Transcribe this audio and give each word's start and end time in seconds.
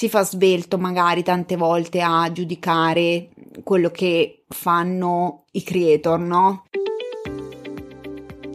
si 0.00 0.08
fa 0.08 0.24
svelto 0.24 0.78
magari 0.78 1.22
tante 1.22 1.56
volte 1.56 2.00
a 2.00 2.32
giudicare 2.32 3.28
quello 3.62 3.90
che 3.90 4.44
fanno 4.48 5.44
i 5.50 5.62
creator, 5.62 6.18
no? 6.18 6.64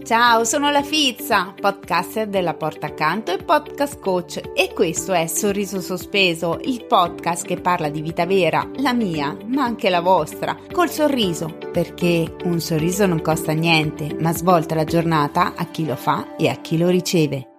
Ciao, 0.04 0.44
sono 0.44 0.72
la 0.72 0.82
Fizza, 0.82 1.54
podcaster 1.56 2.30
della 2.30 2.56
Porta 2.56 2.88
Accanto 2.88 3.32
e 3.32 3.44
podcast 3.44 4.00
coach 4.00 4.42
e 4.56 4.74
questo 4.74 5.14
è 5.14 5.28
Sorriso 5.28 5.82
Sospeso, 5.82 6.58
il 6.64 6.84
podcast 6.84 7.46
che 7.46 7.62
parla 7.62 7.90
di 7.90 8.02
vita 8.02 8.26
vera, 8.26 8.68
la 8.78 8.94
mia, 8.94 9.38
ma 9.46 9.66
anche 9.66 9.92
la 9.92 10.02
vostra, 10.02 10.58
col 10.72 10.90
sorriso, 10.90 11.60
perché 11.72 12.38
un 12.46 12.60
sorriso 12.60 13.06
non 13.06 13.22
costa 13.22 13.52
niente, 13.52 14.18
ma 14.20 14.34
svolta 14.34 14.74
la 14.74 14.84
giornata 14.84 15.54
a 15.56 15.66
chi 15.66 15.86
lo 15.86 15.96
fa 15.96 16.36
e 16.38 16.50
a 16.50 16.56
chi 16.56 16.80
lo 16.80 16.90
riceve. 16.90 17.50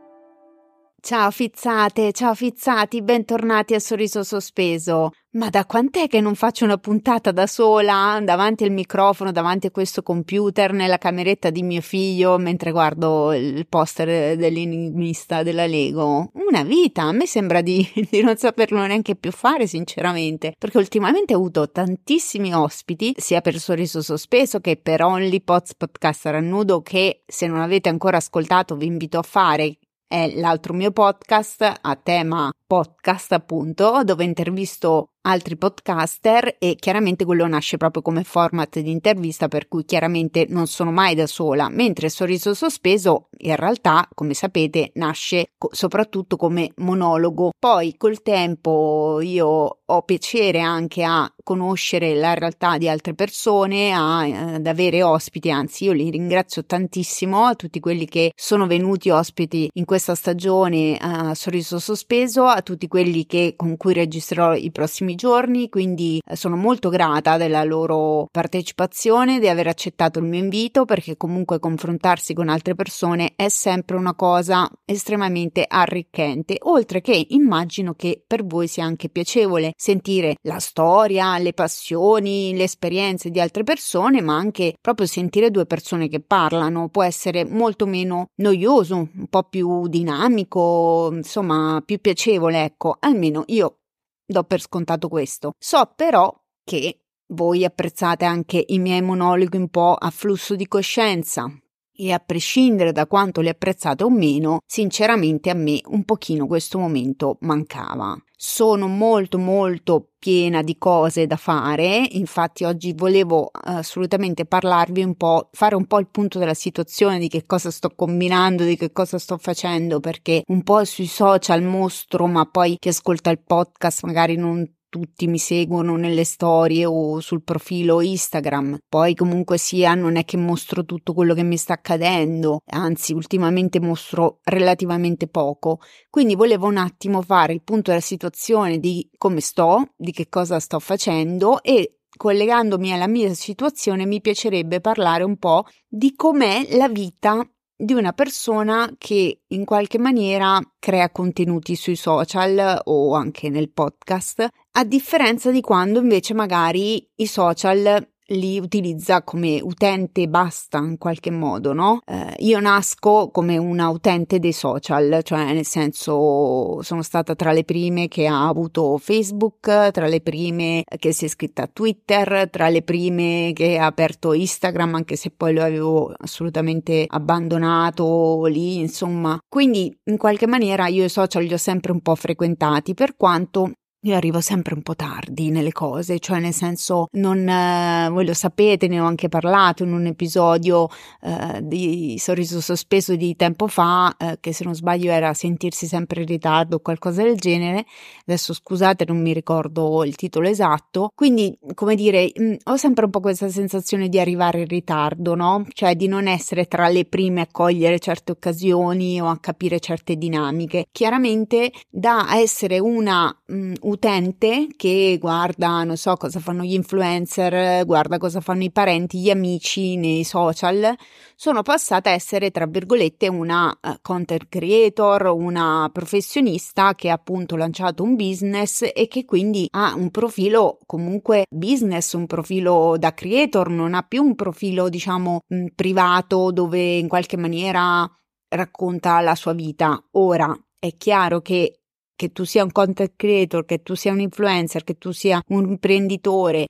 Ciao 1.07 1.31
fizzate, 1.31 2.11
ciao 2.11 2.35
fizzati, 2.35 3.01
bentornati 3.01 3.75
a 3.75 3.79
Sorriso 3.79 4.25
Sospeso. 4.25 5.13
Ma 5.35 5.51
da 5.51 5.65
quant'è 5.65 6.09
che 6.09 6.21
non 6.21 6.35
faccio 6.35 6.65
una 6.65 6.79
puntata 6.79 7.31
da 7.31 7.47
sola, 7.47 8.19
davanti 8.25 8.65
al 8.65 8.73
microfono, 8.73 9.31
davanti 9.31 9.69
a 9.69 9.71
questo 9.71 10.03
computer, 10.03 10.73
nella 10.73 10.99
cameretta 10.99 11.51
di 11.51 11.63
mio 11.63 11.81
figlio, 11.81 12.39
mentre 12.39 12.73
guardo 12.73 13.33
il 13.35 13.69
poster 13.69 14.37
dell'enigmista 14.37 15.45
della 15.45 15.67
Lego? 15.67 16.33
Una 16.33 16.65
vita, 16.65 17.03
a 17.03 17.13
me 17.13 17.27
sembra 17.27 17.61
di, 17.61 17.89
di 18.11 18.21
non 18.23 18.37
saperlo 18.37 18.85
neanche 18.85 19.15
più 19.15 19.31
fare, 19.31 19.69
sinceramente, 19.69 20.55
perché 20.59 20.79
ultimamente 20.79 21.35
ho 21.35 21.37
avuto 21.37 21.71
tantissimi 21.71 22.53
ospiti, 22.53 23.15
sia 23.17 23.41
per 23.43 23.61
Sorriso 23.61 24.03
Sospeso 24.03 24.59
che 24.59 24.77
per 24.77 25.03
Only 25.03 25.41
Pots 25.41 25.77
Podcast 25.77 26.27
Rannudo, 26.27 26.83
che 26.83 27.23
se 27.25 27.47
non 27.47 27.61
avete 27.61 27.89
ancora 27.89 28.17
ascoltato 28.17 28.75
vi 28.75 28.87
invito 28.87 29.19
a 29.21 29.23
fare, 29.23 29.77
è 30.09 30.33
l'altro 30.37 30.73
mio 30.73 30.93
podcast 30.93 31.79
a 31.81 31.97
tema 31.97 32.51
podcast 32.67 33.33
appunto 33.33 34.05
dove 34.05 34.25
intervisto 34.25 35.11
altri 35.27 35.57
podcaster 35.57 36.57
e 36.59 36.77
chiaramente 36.77 37.25
quello 37.25 37.47
nasce 37.47 37.77
proprio 37.77 38.03
come 38.03 38.23
format 38.25 38.79
di 38.79 38.91
intervista 38.91 39.49
per 39.49 39.69
cui 39.69 39.85
chiaramente 39.85 40.47
non 40.49 40.67
sono 40.67 40.93
mai 40.93 41.15
da 41.15 41.27
sola, 41.27 41.69
mentre 41.69 42.09
Sorriso 42.09 42.55
Sospeso 42.55 43.29
in 43.39 43.57
realtà, 43.57 44.09
come 44.15 44.35
sapete, 44.35 44.93
nasce 44.95 45.51
co- 45.59 45.69
soprattutto 45.73 46.37
come 46.37 46.73
monologo. 46.77 47.51
Poi 47.59 47.97
col 47.97 48.23
tempo 48.23 49.21
io 49.21 49.79
ho 49.85 50.03
piacere 50.03 50.61
anche 50.61 51.03
a 51.03 51.31
conoscere 51.43 52.15
la 52.15 52.35
realtà 52.35 52.79
di 52.79 52.89
altre 52.89 53.15
persone, 53.15 53.93
a, 53.93 54.21
ad 54.55 54.67
avere 54.67 55.03
ospiti, 55.03 55.51
anzi 55.51 55.85
io 55.85 55.93
li 55.93 56.11
ringrazio 56.11 56.65
tantissimo 56.65 57.45
a 57.45 57.55
tutti 57.55 57.81
quelli 57.81 58.07
che 58.07 58.33
sono 58.35 58.67
venuti 58.67 59.11
ospiti 59.11 59.69
in 59.75 59.85
questa 59.85 60.15
stagione 60.15 60.97
a 61.01 61.35
Sorriso 61.35 61.79
Sospeso, 61.79 62.45
a 62.45 62.63
tutti 62.63 62.89
quelli 62.89 63.27
che, 63.27 63.55
con 63.57 63.77
cui 63.77 63.93
registrerò 63.93 64.55
i 64.55 64.71
prossimi 64.71 65.16
giorni, 65.17 65.69
quindi 65.69 66.21
eh, 66.25 66.37
sono 66.37 66.55
molto 66.55 66.89
grata 66.89 67.37
della 67.37 67.65
loro 67.65 68.29
partecipazione, 68.31 69.41
di 69.41 69.49
aver 69.49 69.67
accettato 69.67 70.21
il 70.21 70.27
mio 70.27 70.39
invito, 70.39 70.85
perché 70.85 71.17
comunque 71.17 71.59
confrontarsi 71.59 72.33
con 72.35 72.49
altre 72.49 72.77
persone 72.77 73.33
è 73.35 73.49
sempre 73.49 73.97
una 73.97 74.15
cosa 74.15 74.71
estremamente 74.85 75.65
arricchente, 75.67 76.59
oltre 76.61 77.01
che 77.01 77.27
immagino 77.31 77.95
che 77.95 78.23
per 78.25 78.47
voi 78.47 78.69
sia 78.69 78.85
anche 78.85 79.09
piacevole 79.09 79.73
sentire 79.77 80.37
la 80.43 80.61
storia, 80.61 81.39
le 81.39 81.53
passioni, 81.53 82.55
le 82.55 82.65
esperienze 82.65 83.31
di 83.31 83.41
altre 83.41 83.65
persone, 83.65 84.21
ma 84.21 84.37
anche 84.37 84.75
proprio 84.81 85.07
sentire 85.07 85.51
due 85.51 85.67
persone 85.67 86.09
che 86.09 86.21
parlano. 86.21 86.89
Può 86.89 87.03
essere 87.03 87.45
molto 87.45 87.87
meno 87.87 88.29
noioso, 88.37 88.97
un 88.97 89.27
po' 89.29 89.45
più 89.45 89.89
dinamico, 89.89 91.11
insomma, 91.13 91.83
più 91.85 91.99
piacevole, 92.01 92.65
ecco, 92.65 92.97
almeno 93.01 93.43
io 93.47 93.79
do 94.27 94.45
per 94.45 94.61
scontato 94.61 95.09
questo. 95.09 95.53
So 95.59 95.93
però 95.95 96.35
che 96.65 97.01
voi 97.29 97.65
apprezzate 97.65 98.25
anche 98.25 98.63
i 98.67 98.79
miei 98.79 99.03
monologhi 99.03 99.57
un 99.57 99.69
po' 99.69 99.95
a 99.95 100.11
flusso 100.11 100.55
di 100.55 100.67
coscienza. 100.67 101.51
E 101.99 102.13
a 102.13 102.19
prescindere 102.19 102.93
da 102.93 103.07
quanto 103.07 103.41
li 103.41 103.49
apprezzate 103.49 104.05
o 104.05 104.11
meno, 104.11 104.59
sinceramente 104.67 105.49
a 105.49 105.55
me 105.55 105.81
un 105.87 106.05
pochino 106.05 106.47
questo 106.47 106.79
momento 106.79 107.39
mancava. 107.41 108.15
Sono 108.39 108.87
molto 108.87 109.39
molto 109.39 110.11
piena 110.19 110.61
di 110.61 110.77
cose 110.77 111.27
da 111.27 111.37
fare, 111.37 112.07
infatti 112.11 112.65
oggi 112.65 112.93
volevo 112.93 113.49
assolutamente 113.51 114.45
parlarvi 114.45 115.03
un 115.03 115.15
po', 115.15 115.49
fare 115.53 115.75
un 115.75 115.87
po' 115.87 115.99
il 115.99 116.09
punto 116.09 116.39
della 116.39 116.53
situazione, 116.53 117.19
di 117.19 117.29
che 117.29 117.47
cosa 117.47 117.71
sto 117.71 117.95
combinando, 117.95 118.65
di 118.65 118.77
che 118.77 118.93
cosa 118.93 119.19
sto 119.19 119.39
facendo, 119.39 119.99
perché 120.01 120.43
un 120.49 120.63
po' 120.65 120.85
sui 120.85 121.07
social 121.07 121.63
mostro, 121.63 122.27
ma 122.27 122.45
poi 122.45 122.77
chi 122.79 122.89
ascolta 122.89 123.31
il 123.31 123.41
podcast 123.41 124.05
magari 124.05 124.37
non 124.37 124.71
tutti 124.89 125.27
mi 125.27 125.39
seguono 125.39 125.97
nelle 125.97 126.25
storie 126.25 126.85
o 126.87 127.21
sul 127.21 127.43
profilo 127.43 128.01
Instagram. 128.01 128.79
Poi 128.89 129.15
comunque 129.15 129.59
sia 129.59 129.95
non 129.95 130.17
è 130.17 130.25
che 130.25 130.37
mostro 130.37 130.85
tutto 130.85 131.13
quello 131.13 131.35
che 131.35 131.43
mi 131.43 131.57
sta 131.57 131.75
accadendo, 131.75 132.61
anzi 132.67 133.13
ultimamente 133.13 133.81
mostro 133.81 134.41
relativamente 134.45 135.29
poco. 135.29 135.81
Quindi 136.11 136.35
volevo 136.35 136.67
un 136.67 136.77
attimo 136.77 137.23
fare 137.23 137.53
il 137.53 137.63
punto 137.63 137.91
della 137.91 138.03
situazione 138.03 138.79
di 138.79 139.09
come 139.17 139.41
sto, 139.41 139.93
di 139.97 140.13
che 140.13 140.29
cosa 140.29 140.61
sto 140.61 140.79
facendo 140.79 141.63
e 141.63 141.99
collegandomi 142.17 142.93
alla 142.93 143.07
mia 143.07 143.33
situazione 143.35 144.07
mi 144.07 144.21
piacerebbe 144.21 144.81
parlare 144.81 145.23
un 145.23 145.37
po' 145.37 145.65
di 145.87 146.15
com'è 146.15 146.67
la 146.77 146.89
vita 146.89 147.47
di 147.77 147.93
una 147.93 148.13
persona 148.13 148.91
che 148.97 149.43
in 149.47 149.65
qualche 149.65 149.99
maniera 149.99 150.61
crea 150.79 151.11
contenuti 151.11 151.77
sui 151.77 151.97
social 151.97 152.81
o 152.85 153.15
anche 153.15 153.51
nel 153.51 153.71
podcast, 153.71 154.49
a 154.73 154.85
differenza 154.85 155.51
di 155.51 155.61
quando 155.61 156.01
invece 156.01 156.33
magari 156.33 157.07
i 157.17 157.27
social 157.27 158.09
li 158.29 158.59
utilizza 158.59 159.23
come 159.23 159.61
utente 159.63 160.29
basta 160.29 160.79
in 160.79 160.99
qualche 160.99 161.31
modo, 161.31 161.73
no? 161.73 162.01
Eh, 162.05 162.35
io 162.39 162.59
nasco 162.61 163.31
come 163.31 163.57
una 163.57 163.89
utente 163.89 164.39
dei 164.39 164.53
social, 164.53 165.21
cioè 165.23 165.53
nel 165.53 165.67
senso 165.67 166.83
sono 166.83 167.03
stata 167.03 167.35
tra 167.35 167.53
le 167.53 167.65
prime 167.65 168.09
che 168.09 168.27
ha 168.27 168.49
avuto 168.49 168.99
Facebook, 168.99 169.91
tra 169.91 170.07
le 170.07 170.21
prime 170.21 170.83
che 170.99 171.13
si 171.13 171.25
è 171.25 171.27
iscritta 171.27 171.63
a 171.63 171.71
Twitter, 171.73 172.49
tra 172.51 172.69
le 172.69 172.83
prime 172.83 173.53
che 173.55 173.79
ha 173.79 173.87
aperto 173.87 174.33
Instagram, 174.33 174.95
anche 174.95 175.17
se 175.17 175.31
poi 175.31 175.55
lo 175.55 175.63
avevo 175.63 176.13
assolutamente 176.17 177.05
abbandonato 177.07 178.45
lì, 178.47 178.79
insomma. 178.79 179.39
Quindi 179.49 179.97
in 180.05 180.17
qualche 180.17 180.47
maniera 180.47 180.89
io 180.89 181.05
i 181.05 181.09
social 181.09 181.45
li 181.45 181.53
ho 181.53 181.59
sempre 181.59 181.93
un 181.93 182.01
po' 182.01 182.15
frequentati, 182.15 182.95
per 182.95 183.17
quanto 183.17 183.73
io 184.07 184.15
arrivo 184.15 184.41
sempre 184.41 184.75
un 184.75 184.83
po' 184.83 184.95
tardi 184.95 185.51
nelle 185.51 185.73
cose, 185.73 186.19
cioè 186.21 186.39
nel 186.39 186.53
senso 186.53 187.09
non, 187.13 187.49
eh, 187.49 188.09
voi 188.11 188.25
lo 188.25 188.35
sapete, 188.35 188.87
ne 188.87 189.01
ho 189.01 189.05
anche 189.05 189.29
parlato 189.29 189.83
in 189.83 189.93
un 189.93 190.07
episodio 190.07 190.89
eh, 191.23 191.61
di 191.63 192.17
Sorriso 192.19 192.61
Sospeso 192.61 193.17
di 193.17 193.35
tempo 193.35 193.67
fa, 193.67 194.15
eh, 194.17 194.39
che 194.41 194.53
se 194.53 194.65
non 194.65 194.75
sbaglio 194.75 195.11
era 195.11 195.35
sentirsi 195.35 195.87
sempre 195.87 196.21
in 196.21 196.27
ritardo 196.27 196.77
o 196.77 196.81
qualcosa 196.81 197.23
del 197.23 197.37
genere, 197.37 197.85
adesso 198.27 198.55
scusate 198.55 199.05
non 199.07 199.21
mi 199.21 199.33
ricordo 199.33 200.05
il 200.05 200.15
titolo 200.15 200.49
esatto, 200.49 201.11
quindi 201.15 201.59
come 201.75 201.97
dire 201.97 202.31
mh, 202.33 202.45
mm, 202.45 202.55
ho 202.65 202.77
sempre 202.77 203.07
un 203.07 203.11
po' 203.11 203.21
questa 203.21 203.49
sensazione 203.49 204.09
di 204.09 204.21
arrivare 204.21 204.61
in 204.61 204.69
ritardo, 204.69 205.35
no? 205.35 205.65
Cioè 205.69 205.97
di 205.97 206.07
non 206.07 206.29
essere 206.29 206.67
tra 206.67 206.89
le 206.89 207.05
prime 207.07 207.41
a 207.41 207.49
cogliere 207.51 207.99
certe 207.99 208.33
occasioni 208.33 209.21
o 209.21 209.27
a 209.27 209.39
capire 209.39 209.81
certe 209.81 210.17
dinamiche. 210.17 210.87
Chiaramente 210.93 211.73
da 211.91 212.37
essere 212.37 212.79
una 212.79 213.37
mh, 213.47 213.73
mm, 213.97 214.27
utente 214.27 214.69
che 214.77 215.17
guarda, 215.21 215.83
non 215.85 215.97
so 215.97 216.15
cosa 216.17 216.39
fanno 216.41 216.63
gli 216.63 216.75
influencer, 216.75 217.85
guarda 217.85 218.19
cosa 218.19 218.41
fanno 218.41 218.63
i 218.63 218.71
parenti, 218.71 219.19
gli 219.21 219.31
amici 219.31 219.97
nei 219.97 220.25
social, 220.25 220.95
sono 221.35 221.63
passata 221.63 222.11
a 222.11 222.13
essere, 222.13 222.51
tra 222.51 222.67
virgolette, 222.67 223.29
una 223.29 223.69
uh, 223.69 223.95
content 224.03 224.47
creator, 224.49 225.27
una 225.27 225.89
professionista 225.93 226.95
che 226.95 227.11
ha 227.11 227.15
appunto 227.15 227.57
lanciato 227.57 228.03
un 228.03 228.17
business 228.17 228.89
e 228.95 229.09
che 229.09 229.25
quindi 229.25 229.67
ha 229.71 229.95
un 229.95 230.11
profilo 230.11 230.79
comunque 230.87 231.45
business, 231.49 232.13
un 232.13 232.27
profilo 232.27 232.97
da 232.99 233.15
creator, 233.15 233.71
non 233.71 233.95
ha 233.95 234.03
più 234.03 234.23
un 234.23 234.35
profilo, 234.35 234.89
diciamo, 234.89 235.41
mh, 235.47 235.67
privato 235.75 236.53
dove 236.53 236.97
in 236.97 237.09
qualche 237.09 237.37
maniera 237.37 238.09
racconta 238.49 239.21
la 239.21 239.35
sua 239.35 239.53
vita. 239.53 240.03
Ora 240.13 240.57
è 240.79 240.97
chiaro 240.97 241.41
che 241.41 241.81
che 242.17 242.33
tu 242.33 242.45
sia 242.45 242.65
un 242.65 242.73
content 242.73 243.13
creator, 243.15 243.65
che 243.65 243.83
tu 243.83 243.95
sia 243.95 244.13
un 244.13 244.21
influencer, 244.21 244.83
che 244.83 244.95
tu 244.95 245.13
sia 245.13 245.41
un 245.49 245.69
imprenditore, 245.69 246.67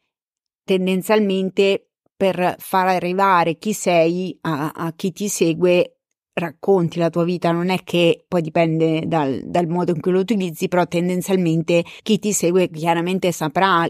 tendenzialmente 0.65 1.91
per 2.17 2.57
far 2.59 2.89
arrivare 2.89 3.57
chi 3.57 3.73
sei 3.73 4.37
a, 4.43 4.73
a 4.75 4.93
chi 4.95 5.13
ti 5.13 5.29
segue 5.29 5.99
racconti 6.35 6.99
la 6.99 7.09
tua 7.09 7.25
vita, 7.25 7.51
non 7.51 7.71
è 7.71 7.83
che 7.83 8.25
poi 8.29 8.43
dipende 8.43 9.05
dal, 9.07 9.43
dal 9.47 9.67
modo 9.69 9.93
in 9.93 10.01
cui 10.01 10.13
lo 10.13 10.21
utilizzi, 10.21 10.69
però 10.69 10.87
tendenzialmente 10.87 11.83
chi 12.03 12.19
ti 12.19 12.33
segue 12.33 12.69
chiaramente 12.69 13.33
saprà 13.33 13.89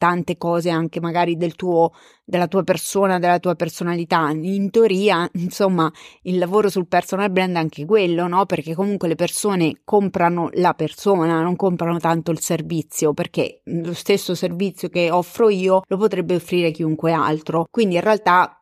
tante 0.00 0.38
cose 0.38 0.70
anche 0.70 0.98
magari 0.98 1.36
del 1.36 1.56
tuo, 1.56 1.92
della 2.24 2.46
tua 2.46 2.62
persona, 2.62 3.18
della 3.18 3.38
tua 3.38 3.54
personalità. 3.54 4.30
In 4.30 4.70
teoria, 4.70 5.28
insomma, 5.34 5.92
il 6.22 6.38
lavoro 6.38 6.70
sul 6.70 6.88
personal 6.88 7.30
brand 7.30 7.54
è 7.54 7.58
anche 7.58 7.84
quello, 7.84 8.26
no? 8.26 8.46
Perché 8.46 8.74
comunque 8.74 9.08
le 9.08 9.14
persone 9.14 9.82
comprano 9.84 10.48
la 10.54 10.72
persona, 10.72 11.42
non 11.42 11.54
comprano 11.54 11.98
tanto 11.98 12.30
il 12.30 12.40
servizio, 12.40 13.12
perché 13.12 13.60
lo 13.64 13.92
stesso 13.92 14.34
servizio 14.34 14.88
che 14.88 15.10
offro 15.10 15.50
io 15.50 15.82
lo 15.86 15.96
potrebbe 15.98 16.34
offrire 16.34 16.70
chiunque 16.70 17.12
altro. 17.12 17.66
Quindi 17.70 17.96
in 17.96 18.00
realtà 18.00 18.59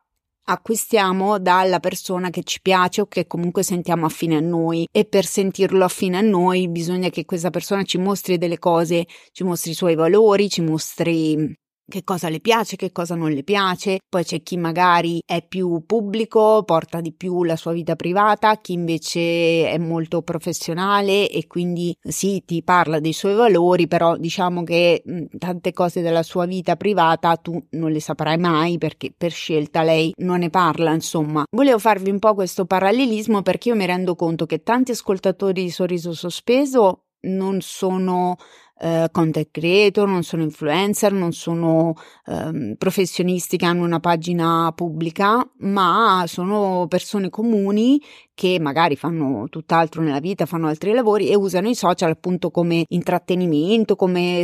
acquistiamo 0.49 1.39
dalla 1.39 1.79
persona 1.79 2.29
che 2.29 2.43
ci 2.43 2.59
piace 2.61 3.01
o 3.01 3.05
che 3.07 3.27
comunque 3.27 3.63
sentiamo 3.63 4.05
affine 4.05 4.37
a 4.37 4.41
noi. 4.41 4.87
E 4.91 5.05
per 5.05 5.25
sentirlo 5.25 5.83
affine 5.85 6.17
a 6.17 6.21
noi 6.21 6.67
bisogna 6.69 7.09
che 7.09 7.25
questa 7.25 7.49
persona 7.49 7.83
ci 7.83 7.97
mostri 7.97 8.37
delle 8.37 8.59
cose, 8.59 9.05
ci 9.31 9.43
mostri 9.43 9.71
i 9.71 9.75
suoi 9.75 9.95
valori, 9.95 10.49
ci 10.49 10.61
mostri 10.61 11.55
che 11.89 12.05
cosa 12.05 12.29
le 12.29 12.39
piace, 12.39 12.77
che 12.77 12.93
cosa 12.93 13.15
non 13.15 13.31
le 13.31 13.43
piace, 13.43 13.99
poi 14.07 14.23
c'è 14.23 14.41
chi 14.41 14.55
magari 14.55 15.19
è 15.25 15.45
più 15.45 15.83
pubblico, 15.85 16.63
porta 16.63 17.01
di 17.01 17.11
più 17.11 17.43
la 17.43 17.57
sua 17.57 17.73
vita 17.73 17.97
privata, 17.97 18.55
chi 18.57 18.73
invece 18.73 19.69
è 19.69 19.77
molto 19.77 20.21
professionale 20.21 21.29
e 21.29 21.47
quindi 21.47 21.93
sì, 22.01 22.43
ti 22.45 22.63
parla 22.63 22.99
dei 22.99 23.13
suoi 23.13 23.33
valori, 23.33 23.87
però 23.87 24.15
diciamo 24.15 24.63
che 24.63 25.01
mh, 25.03 25.23
tante 25.37 25.73
cose 25.73 26.01
della 26.01 26.23
sua 26.23 26.45
vita 26.45 26.77
privata 26.77 27.35
tu 27.35 27.61
non 27.71 27.91
le 27.91 27.99
saprai 27.99 28.37
mai 28.37 28.77
perché 28.77 29.11
per 29.15 29.31
scelta 29.31 29.83
lei 29.83 30.13
non 30.17 30.39
ne 30.39 30.49
parla, 30.49 30.93
insomma. 30.93 31.43
Volevo 31.51 31.79
farvi 31.79 32.09
un 32.09 32.19
po' 32.19 32.33
questo 32.35 32.65
parallelismo 32.65 33.41
perché 33.41 33.69
io 33.69 33.75
mi 33.75 33.85
rendo 33.85 34.15
conto 34.15 34.45
che 34.45 34.63
tanti 34.63 34.91
ascoltatori 34.91 35.63
di 35.63 35.69
Sorriso 35.69 36.13
Sospeso 36.13 37.05
non 37.21 37.59
sono 37.61 38.37
eh, 38.79 39.09
content 39.11 39.49
creator, 39.51 40.07
non 40.07 40.23
sono 40.23 40.43
influencer, 40.43 41.11
non 41.11 41.31
sono 41.31 41.93
eh, 42.25 42.75
professionisti 42.77 43.57
che 43.57 43.65
hanno 43.65 43.83
una 43.83 43.99
pagina 43.99 44.71
pubblica, 44.73 45.47
ma 45.59 46.23
sono 46.27 46.85
persone 46.87 47.29
comuni 47.29 48.01
che 48.33 48.57
magari 48.57 48.95
fanno 48.95 49.47
tutt'altro 49.49 50.01
nella 50.01 50.21
vita, 50.21 50.45
fanno 50.45 50.67
altri 50.67 50.93
lavori 50.93 51.27
e 51.27 51.35
usano 51.35 51.67
i 51.67 51.75
social 51.75 52.11
appunto 52.11 52.51
come 52.51 52.85
intrattenimento, 52.87 53.97
come 53.97 54.43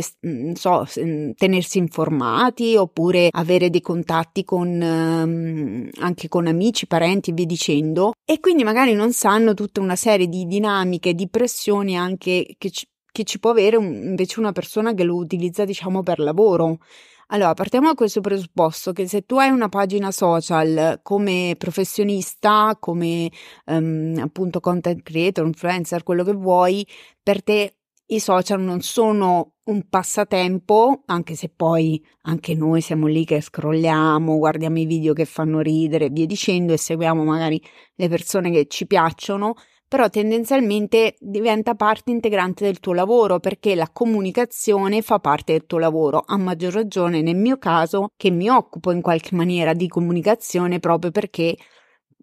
so, 0.52 0.86
tenersi 1.34 1.78
informati 1.78 2.76
oppure 2.76 3.28
avere 3.30 3.70
dei 3.70 3.80
contatti 3.80 4.44
con 4.44 4.82
ehm, 4.82 5.88
anche 6.00 6.28
con 6.28 6.46
amici, 6.46 6.86
parenti 6.86 7.30
e 7.30 7.32
via 7.32 7.46
dicendo. 7.46 8.12
E 8.22 8.38
quindi 8.38 8.64
magari 8.64 8.92
non 8.92 9.12
sanno 9.12 9.54
tutta 9.54 9.80
una 9.80 9.96
serie 9.96 10.28
di 10.28 10.44
dinamiche, 10.44 11.14
di 11.14 11.28
pressioni 11.30 11.96
anche 11.96 12.54
che 12.58 12.70
ci 12.70 12.86
che 13.16 13.24
ci 13.24 13.38
può 13.38 13.48
avere 13.50 13.76
un, 13.76 13.86
invece 13.86 14.40
una 14.40 14.52
persona 14.52 14.92
che 14.92 15.02
lo 15.02 15.14
utilizza, 15.14 15.64
diciamo, 15.64 16.02
per 16.02 16.18
lavoro. 16.18 16.80
Allora, 17.28 17.54
partiamo 17.54 17.88
da 17.88 17.94
questo 17.94 18.20
presupposto 18.20 18.92
che 18.92 19.08
se 19.08 19.22
tu 19.22 19.38
hai 19.38 19.48
una 19.48 19.70
pagina 19.70 20.10
social 20.10 21.00
come 21.02 21.54
professionista, 21.56 22.76
come 22.78 23.30
um, 23.64 24.18
appunto 24.20 24.60
content 24.60 25.02
creator, 25.02 25.46
influencer, 25.46 26.02
quello 26.02 26.24
che 26.24 26.34
vuoi, 26.34 26.86
per 27.22 27.42
te 27.42 27.76
i 28.08 28.20
social 28.20 28.60
non 28.60 28.82
sono 28.82 29.54
un 29.64 29.88
passatempo, 29.88 31.02
anche 31.06 31.34
se 31.34 31.48
poi 31.48 32.00
anche 32.22 32.54
noi 32.54 32.82
siamo 32.82 33.06
lì 33.06 33.24
che 33.24 33.40
scrolliamo, 33.40 34.36
guardiamo 34.36 34.78
i 34.78 34.84
video 34.84 35.14
che 35.14 35.24
fanno 35.24 35.60
ridere 35.60 36.10
via 36.10 36.26
dicendo 36.26 36.74
e 36.74 36.76
seguiamo 36.76 37.24
magari 37.24 37.60
le 37.94 38.08
persone 38.08 38.50
che 38.50 38.66
ci 38.68 38.86
piacciono, 38.86 39.54
però 39.88 40.08
tendenzialmente 40.08 41.16
diventa 41.20 41.74
parte 41.74 42.10
integrante 42.10 42.64
del 42.64 42.80
tuo 42.80 42.92
lavoro 42.92 43.38
perché 43.38 43.74
la 43.74 43.88
comunicazione 43.92 45.02
fa 45.02 45.18
parte 45.18 45.52
del 45.52 45.66
tuo 45.66 45.78
lavoro, 45.78 46.22
a 46.26 46.36
maggior 46.36 46.72
ragione 46.72 47.22
nel 47.22 47.36
mio 47.36 47.58
caso 47.58 48.10
che 48.16 48.30
mi 48.30 48.48
occupo 48.48 48.90
in 48.90 49.00
qualche 49.00 49.34
maniera 49.34 49.74
di 49.74 49.88
comunicazione 49.88 50.80
proprio 50.80 51.10
perché 51.10 51.56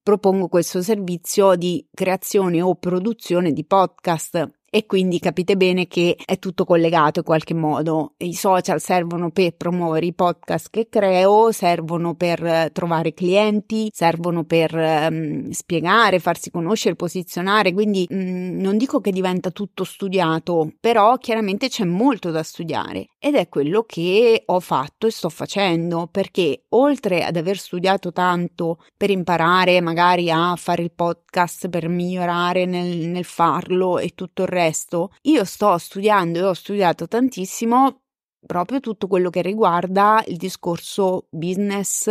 propongo 0.02 0.50
questo 0.50 0.82
servizio 0.82 1.56
di 1.56 1.86
creazione 1.94 2.62
o 2.62 2.76
produzione 2.76 3.54
di 3.54 3.66
podcast 3.66 4.62
e 4.76 4.88
quindi 4.88 5.20
capite 5.20 5.56
bene 5.56 5.86
che 5.86 6.16
è 6.26 6.40
tutto 6.40 6.66
collegato 6.66 7.20
in 7.20 7.26
qualche 7.26 7.54
modo. 7.54 8.14
I 8.18 8.34
social 8.34 8.82
servono 8.82 9.30
per 9.30 9.56
promuovere 9.56 10.08
i 10.08 10.14
podcast 10.14 10.70
che 10.72 10.88
creo, 10.90 11.52
servono 11.52 12.16
per 12.16 12.44
eh, 12.44 12.72
trovare 12.74 13.14
clienti, 13.14 13.92
servono 13.94 14.46
per 14.46 14.74
um, 14.74 15.52
spiegare, 15.52 16.18
farsi 16.18 16.50
conoscere, 16.50 16.96
posizionare, 16.96 17.72
quindi 17.72 18.08
um, 18.10 18.56
non 18.58 18.78
dico 18.78 19.00
che 19.00 19.12
diventa 19.12 19.52
tutto 19.52 19.84
studiato, 19.84 20.74
però 20.80 21.18
chiaramente 21.20 21.70
c'è 21.70 21.84
molto 21.84 22.32
da 22.32 22.42
studiare 22.42 23.10
ed 23.20 23.36
è 23.36 23.50
quello 23.50 23.84
che 23.84 24.42
ho 24.44 24.60
fatto 24.60 25.06
e 25.06 25.12
sto 25.12 25.30
facendo 25.30 26.08
perché 26.12 26.64
oltre 26.70 27.24
ad 27.24 27.38
aver 27.38 27.60
studiato 27.60 28.12
tanto 28.12 28.80
per 28.98 29.12
imparare 29.12 29.80
magari 29.82 30.32
a 30.32 30.56
fare 30.56 30.82
il 30.82 30.92
podcast, 30.92 31.70
per 31.70 31.88
migliorare 31.88 32.66
nel, 32.66 33.08
nel 33.08 33.24
farlo 33.24 34.00
e 34.00 34.14
tutto 34.16 34.42
il 34.42 34.48
resto, 34.48 34.62
resto, 34.64 35.12
io 35.24 35.44
sto 35.44 35.78
studiando 35.78 36.40
e 36.40 36.44
ho 36.44 36.54
studiato 36.54 37.08
tantissimo 37.08 38.02
proprio 38.46 38.80
tutto 38.80 39.08
quello 39.08 39.30
che 39.30 39.42
riguarda 39.42 40.24
il 40.28 40.38
discorso 40.38 41.28
business, 41.30 42.08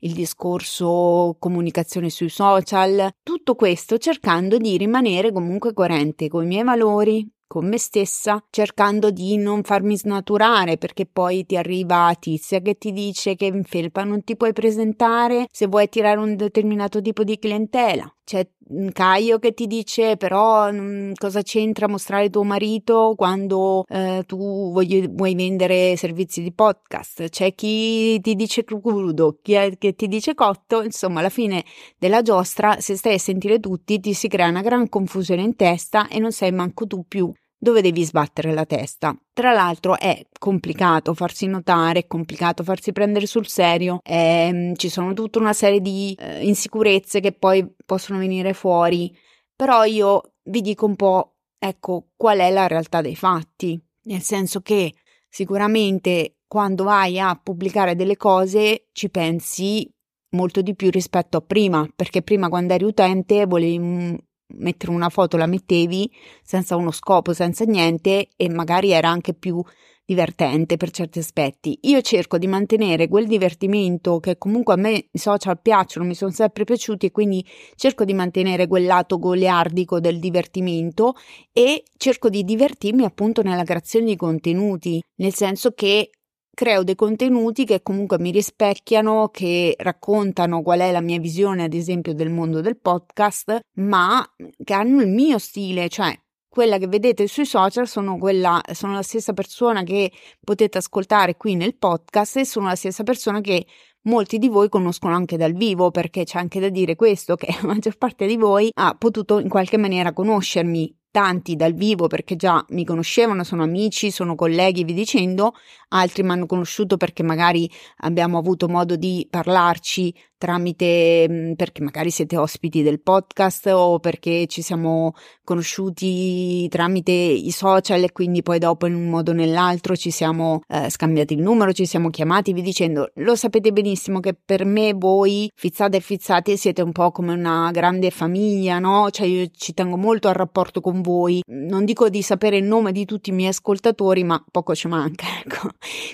il 0.00 0.12
discorso 0.12 1.36
comunicazione 1.38 2.08
sui 2.08 2.28
social, 2.28 3.10
tutto 3.22 3.54
questo 3.54 3.98
cercando 3.98 4.58
di 4.58 4.76
rimanere 4.76 5.32
comunque 5.32 5.72
coerente 5.72 6.28
con 6.28 6.44
i 6.44 6.46
miei 6.46 6.64
valori, 6.64 7.28
con 7.52 7.68
me 7.68 7.76
stessa, 7.76 8.42
cercando 8.48 9.10
di 9.10 9.36
non 9.36 9.62
farmi 9.62 9.94
snaturare 9.98 10.78
perché 10.78 11.04
poi 11.04 11.44
ti 11.44 11.56
arriva 11.58 12.16
Tizia 12.18 12.60
che 12.60 12.78
ti 12.78 12.92
dice 12.92 13.34
che 13.34 13.44
in 13.44 13.64
felpa 13.64 14.04
non 14.04 14.24
ti 14.24 14.36
puoi 14.36 14.54
presentare 14.54 15.46
se 15.50 15.66
vuoi 15.66 15.84
attirare 15.84 16.18
un 16.18 16.34
determinato 16.34 17.02
tipo 17.02 17.24
di 17.24 17.38
clientela. 17.38 18.10
C'è 18.24 18.48
Caio 18.92 19.38
che 19.38 19.52
ti 19.52 19.66
dice 19.66 20.16
però 20.16 20.70
mm, 20.70 21.12
cosa 21.14 21.42
c'entra 21.42 21.88
mostrare 21.88 22.30
tuo 22.30 22.42
marito 22.42 23.14
quando 23.16 23.84
eh, 23.88 24.24
tu 24.26 24.36
vuoi, 24.72 25.08
vuoi, 25.10 25.34
vendere 25.34 25.96
servizi 25.96 26.42
di 26.42 26.52
podcast. 26.52 27.28
C'è 27.28 27.54
chi 27.54 28.20
ti 28.20 28.34
dice 28.34 28.64
crudo, 28.64 29.38
chi 29.42 29.52
è, 29.54 29.76
che 29.78 29.94
ti 29.94 30.08
dice 30.08 30.34
cotto. 30.34 30.82
Insomma, 30.82 31.20
alla 31.20 31.28
fine 31.28 31.64
della 31.98 32.22
giostra, 32.22 32.80
se 32.80 32.96
stai 32.96 33.14
a 33.14 33.18
sentire 33.18 33.60
tutti, 33.60 34.00
ti 34.00 34.14
si 34.14 34.28
crea 34.28 34.48
una 34.48 34.62
gran 34.62 34.88
confusione 34.88 35.42
in 35.42 35.56
testa 35.56 36.08
e 36.08 36.18
non 36.18 36.32
sai 36.32 36.52
manco 36.52 36.86
tu 36.86 37.04
più 37.06 37.32
dove 37.62 37.80
devi 37.80 38.02
sbattere 38.02 38.52
la 38.52 38.66
testa. 38.66 39.16
Tra 39.32 39.52
l'altro 39.52 39.96
è 39.96 40.26
complicato 40.36 41.14
farsi 41.14 41.46
notare, 41.46 42.00
è 42.00 42.06
complicato 42.08 42.64
farsi 42.64 42.90
prendere 42.90 43.26
sul 43.26 43.46
serio, 43.46 44.00
è, 44.02 44.48
ehm, 44.48 44.74
ci 44.74 44.88
sono 44.88 45.12
tutta 45.12 45.38
una 45.38 45.52
serie 45.52 45.80
di 45.80 46.12
eh, 46.18 46.44
insicurezze 46.44 47.20
che 47.20 47.30
poi 47.30 47.64
possono 47.86 48.18
venire 48.18 48.52
fuori, 48.52 49.16
però 49.54 49.84
io 49.84 50.32
vi 50.46 50.60
dico 50.60 50.86
un 50.86 50.96
po', 50.96 51.36
ecco, 51.56 52.08
qual 52.16 52.38
è 52.40 52.50
la 52.50 52.66
realtà 52.66 53.00
dei 53.00 53.14
fatti, 53.14 53.80
nel 54.06 54.22
senso 54.22 54.60
che 54.60 54.92
sicuramente 55.28 56.38
quando 56.48 56.82
vai 56.82 57.20
a 57.20 57.38
pubblicare 57.40 57.94
delle 57.94 58.16
cose 58.16 58.88
ci 58.90 59.08
pensi 59.08 59.88
molto 60.30 60.62
di 60.62 60.74
più 60.74 60.90
rispetto 60.90 61.36
a 61.36 61.42
prima, 61.42 61.88
perché 61.94 62.22
prima 62.22 62.48
quando 62.48 62.74
eri 62.74 62.82
utente 62.82 63.46
volevi 63.46 64.18
mettere 64.54 64.92
una 64.92 65.08
foto 65.08 65.36
la 65.36 65.46
mettevi 65.46 66.10
senza 66.42 66.76
uno 66.76 66.90
scopo, 66.90 67.32
senza 67.32 67.64
niente 67.64 68.28
e 68.36 68.48
magari 68.48 68.90
era 68.90 69.08
anche 69.08 69.34
più 69.34 69.62
divertente 70.04 70.76
per 70.76 70.90
certi 70.90 71.20
aspetti. 71.20 71.78
Io 71.82 72.00
cerco 72.00 72.38
di 72.38 72.46
mantenere 72.46 73.08
quel 73.08 73.26
divertimento 73.26 74.18
che 74.18 74.36
comunque 74.36 74.74
a 74.74 74.76
me 74.76 75.06
i 75.10 75.18
social 75.18 75.60
piacciono, 75.60 76.06
mi 76.06 76.14
sono 76.14 76.30
sempre 76.30 76.64
piaciuti 76.64 77.06
e 77.06 77.10
quindi 77.10 77.44
cerco 77.76 78.04
di 78.04 78.12
mantenere 78.12 78.66
quel 78.66 78.84
lato 78.84 79.18
goliardico 79.18 80.00
del 80.00 80.18
divertimento 80.18 81.14
e 81.52 81.84
cerco 81.96 82.28
di 82.28 82.44
divertirmi 82.44 83.04
appunto 83.04 83.42
nella 83.42 83.64
creazione 83.64 84.06
di 84.06 84.16
contenuti, 84.16 85.00
nel 85.16 85.34
senso 85.34 85.72
che 85.72 86.10
creo 86.54 86.82
dei 86.82 86.94
contenuti 86.94 87.64
che 87.64 87.82
comunque 87.82 88.18
mi 88.18 88.30
rispecchiano, 88.30 89.28
che 89.28 89.74
raccontano 89.78 90.62
qual 90.62 90.80
è 90.80 90.92
la 90.92 91.00
mia 91.00 91.18
visione, 91.18 91.64
ad 91.64 91.74
esempio, 91.74 92.14
del 92.14 92.30
mondo 92.30 92.60
del 92.60 92.78
podcast, 92.78 93.60
ma 93.74 94.24
che 94.62 94.74
hanno 94.74 95.00
il 95.00 95.08
mio 95.08 95.38
stile, 95.38 95.88
cioè 95.88 96.16
quella 96.52 96.76
che 96.76 96.86
vedete 96.86 97.26
sui 97.26 97.46
social 97.46 97.88
sono, 97.88 98.18
quella, 98.18 98.60
sono 98.72 98.92
la 98.92 99.02
stessa 99.02 99.32
persona 99.32 99.82
che 99.84 100.12
potete 100.44 100.76
ascoltare 100.76 101.36
qui 101.38 101.54
nel 101.54 101.76
podcast 101.76 102.36
e 102.36 102.44
sono 102.44 102.66
la 102.66 102.74
stessa 102.74 103.04
persona 103.04 103.40
che 103.40 103.64
molti 104.02 104.36
di 104.36 104.48
voi 104.48 104.68
conoscono 104.68 105.14
anche 105.14 105.38
dal 105.38 105.54
vivo, 105.54 105.90
perché 105.90 106.24
c'è 106.24 106.38
anche 106.38 106.60
da 106.60 106.68
dire 106.68 106.94
questo, 106.94 107.36
che 107.36 107.46
la 107.60 107.66
maggior 107.66 107.96
parte 107.96 108.26
di 108.26 108.36
voi 108.36 108.70
ha 108.74 108.94
potuto 108.94 109.38
in 109.38 109.48
qualche 109.48 109.78
maniera 109.78 110.12
conoscermi 110.12 110.94
tanti 111.12 111.54
dal 111.54 111.74
vivo 111.74 112.08
perché 112.08 112.34
già 112.34 112.64
mi 112.70 112.84
conoscevano, 112.84 113.44
sono 113.44 113.62
amici, 113.62 114.10
sono 114.10 114.34
colleghi, 114.34 114.82
vi 114.82 114.94
dicendo, 114.94 115.54
altri 115.90 116.24
mi 116.24 116.30
hanno 116.30 116.46
conosciuto 116.46 116.96
perché 116.96 117.22
magari 117.22 117.70
abbiamo 117.98 118.38
avuto 118.38 118.66
modo 118.66 118.96
di 118.96 119.24
parlarci 119.30 120.12
tramite 120.42 121.28
mm, 121.30 121.52
perché 121.52 121.82
magari 121.84 122.10
siete 122.10 122.36
ospiti 122.36 122.82
del 122.82 123.00
podcast 123.00 123.68
o 123.68 124.00
perché 124.00 124.48
ci 124.48 124.60
siamo 124.60 125.14
conosciuti 125.44 126.66
tramite 126.68 127.12
i 127.12 127.52
social 127.52 128.02
e 128.02 128.10
quindi 128.10 128.42
poi 128.42 128.58
dopo 128.58 128.86
in 128.86 128.96
un 128.96 129.08
modo 129.08 129.30
o 129.30 129.34
nell'altro 129.34 129.94
ci 129.94 130.10
siamo 130.10 130.62
eh, 130.66 130.90
scambiati 130.90 131.34
il 131.34 131.42
numero, 131.42 131.72
ci 131.72 131.86
siamo 131.86 132.10
chiamati 132.10 132.52
vi 132.52 132.62
dicendo 132.62 133.12
lo 133.16 133.36
sapete 133.36 133.70
benissimo 133.70 134.18
che 134.18 134.34
per 134.34 134.64
me 134.64 134.94
voi 134.94 135.48
fizzate 135.54 135.98
e 135.98 136.00
fizzati 136.00 136.56
siete 136.56 136.82
un 136.82 136.90
po' 136.90 137.12
come 137.12 137.34
una 137.34 137.70
grande 137.70 138.10
famiglia, 138.10 138.80
no? 138.80 139.10
Cioè 139.10 139.28
io 139.28 139.46
ci 139.54 139.74
tengo 139.74 139.96
molto 139.96 140.26
al 140.26 140.34
rapporto 140.34 140.80
con 140.80 141.02
voi, 141.02 141.40
non 141.46 141.84
dico 141.84 142.08
di 142.08 142.20
sapere 142.20 142.56
il 142.56 142.64
nome 142.64 142.90
di 142.90 143.04
tutti 143.04 143.30
i 143.30 143.32
miei 143.32 143.50
ascoltatori 143.50 144.24
ma 144.24 144.44
poco 144.50 144.74
ci 144.74 144.88
manca, 144.88 145.26
ecco. 145.44 145.68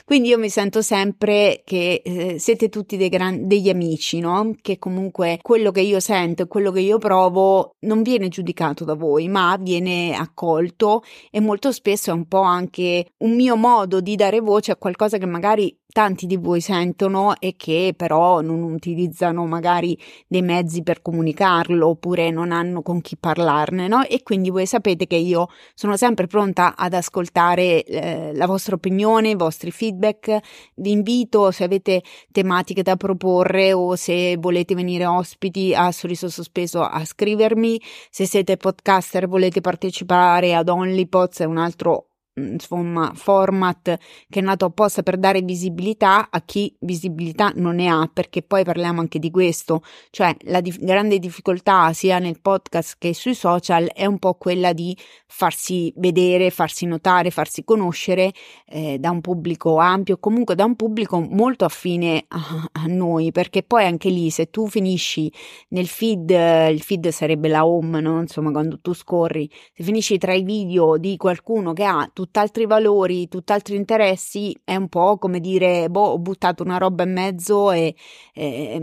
Quindi 0.05 0.29
io 0.29 0.39
mi 0.39 0.51
sento 0.51 0.83
sempre 0.83 1.63
che 1.65 2.03
eh, 2.05 2.39
siete 2.39 2.69
tutti 2.69 2.97
gran- 3.09 3.47
degli 3.47 3.71
amici 3.71 4.18
no? 4.21 4.55
Che 4.61 4.79
comunque 4.79 5.39
quello 5.43 5.71
che 5.71 5.81
io 5.81 6.01
sento 6.01 6.43
e 6.43 6.47
quello 6.47 6.71
che 6.71 6.81
io 6.81 6.99
provo 6.99 7.77
non 7.81 8.03
viene 8.03 8.29
giudicato 8.29 8.85
da 8.85 8.95
voi, 8.95 9.29
ma 9.29 9.57
viene 9.61 10.15
accolto 10.15 11.03
e 11.31 11.41
molto 11.41 11.73
spesso 11.73 12.11
è 12.11 12.15
un 12.15 12.27
po' 12.27 12.41
anche 12.41 13.07
un 13.19 13.35
mio 13.35 13.57
modo 13.57 14.01
di 14.01 14.17
dare 14.17 14.41
voce 14.41 14.73
a 14.73 14.77
qualcosa 14.77 15.19
che 15.19 15.27
magari 15.27 15.77
tanti 15.91 16.27
di 16.27 16.37
voi 16.37 16.61
sentono 16.61 17.35
e 17.41 17.55
che 17.57 17.95
però 17.97 18.41
non 18.41 18.63
utilizzano 18.63 19.47
magari 19.47 19.99
dei 20.27 20.43
mezzi 20.43 20.83
per 20.83 21.01
comunicarlo 21.01 21.89
oppure 21.89 22.31
non 22.31 22.53
hanno 22.53 22.83
con 22.83 23.01
chi 23.01 23.17
parlarne, 23.17 23.89
no? 23.89 24.05
E 24.05 24.23
quindi 24.23 24.51
voi 24.51 24.67
sapete 24.67 25.07
che 25.07 25.17
io 25.17 25.49
sono 25.75 25.97
sempre 25.97 26.27
pronta 26.27 26.77
ad 26.77 26.93
ascoltare 26.93 27.83
eh, 27.85 28.33
la 28.35 28.47
vostra 28.47 28.75
opinione, 28.75 29.31
i 29.31 29.35
vostri 29.35 29.71
feedback. 29.71 30.39
Vi 30.75 30.91
invito 30.91 31.51
se 31.51 31.65
avete 31.65 32.03
tematiche 32.31 32.83
da 32.83 32.97
proporre 32.97 33.73
o 33.73 33.97
se 33.97 34.37
volete 34.39 34.75
venire 34.75 35.07
ospiti 35.07 35.75
a 35.75 35.91
Sorriso 35.91 36.29
Sospeso 36.29 36.83
a 36.83 37.05
scrivermi. 37.05 37.81
Se 38.11 38.27
siete 38.27 38.57
podcaster 38.57 39.25
e 39.25 39.27
volete 39.27 39.61
partecipare 39.61 40.55
ad 40.55 40.69
OnlyPods, 40.69 41.41
è 41.41 41.45
un 41.45 41.57
altro 41.57 42.08
insomma 42.39 43.13
format 43.15 43.99
che 44.29 44.39
è 44.39 44.43
nato 44.43 44.67
apposta 44.67 45.03
per 45.03 45.17
dare 45.19 45.43
visibilità 45.43 46.29
a 46.31 46.41
chi 46.43 46.75
visibilità 46.81 47.53
non 47.57 47.77
ne 47.77 47.89
ha 47.89 48.09
perché 48.13 48.43
poi 48.43 48.65
parliamo 48.65 49.01
anche 49.01 49.19
di 49.19 49.31
questo 49.31 49.83
cioè 50.11 50.35
la 50.43 50.61
dif- 50.61 50.83
grande 50.83 51.19
difficoltà 51.19 51.93
sia 51.93 52.19
nel 52.19 52.41
podcast 52.41 52.97
che 52.99 53.15
sui 53.15 53.35
social 53.35 53.91
è 53.93 54.07
un 54.07 54.19
po' 54.19 54.35
quella 54.35 54.73
di 54.73 54.97
farsi 55.27 55.93
vedere 55.97 56.51
farsi 56.51 56.87
notare 56.87 57.31
farsi 57.31 57.65
conoscere 57.65 58.33
eh, 58.67 58.99
da 58.99 59.11
un 59.11 59.21
pubblico 59.21 59.77
ampio 59.79 60.19
comunque 60.19 60.55
da 60.55 60.65
un 60.65 60.77
pubblico 60.77 61.21
molto 61.21 61.65
affine 61.65 62.25
a, 62.29 62.69
a, 62.73 62.87
noi 62.87 63.33
perché 63.33 63.63
poi 63.63 63.85
anche 63.85 64.11
lì 64.11 64.31
se 64.31 64.51
tu 64.51 64.69
finisci 64.69 65.31
nel 65.69 65.87
feed 65.87 66.31
il 66.31 66.83
feed 66.83 67.09
sarebbe 67.09 67.49
la 67.49 67.67
home 67.67 68.01
no? 68.01 68.21
insomma 68.21 68.51
quando 68.51 68.79
tu 68.81 68.95
scorri 68.95 69.51
se 69.75 69.83
finisci 69.83 70.19
tra 70.19 70.35
i 70.35 70.43
video 70.43 70.97
di 70.97 71.17
qualcuno 71.17 71.73
che 71.73 71.85
ha 71.85 72.09
tutto 72.13 72.28
tutt'altri 72.29 72.67
valori, 72.67 73.27
tutt'altri 73.27 73.75
interessi, 73.75 74.55
è 74.63 74.77
un 74.77 74.89
po' 74.89 75.17
come 75.17 75.41
dire, 75.41 75.89
boh, 75.89 76.11
ho 76.11 76.19
buttato 76.19 76.63
una 76.63 76.77
roba 76.77 77.05
in 77.05 77.13
mezzo 77.13 77.73
e 77.73 77.95
eh, 78.35 78.79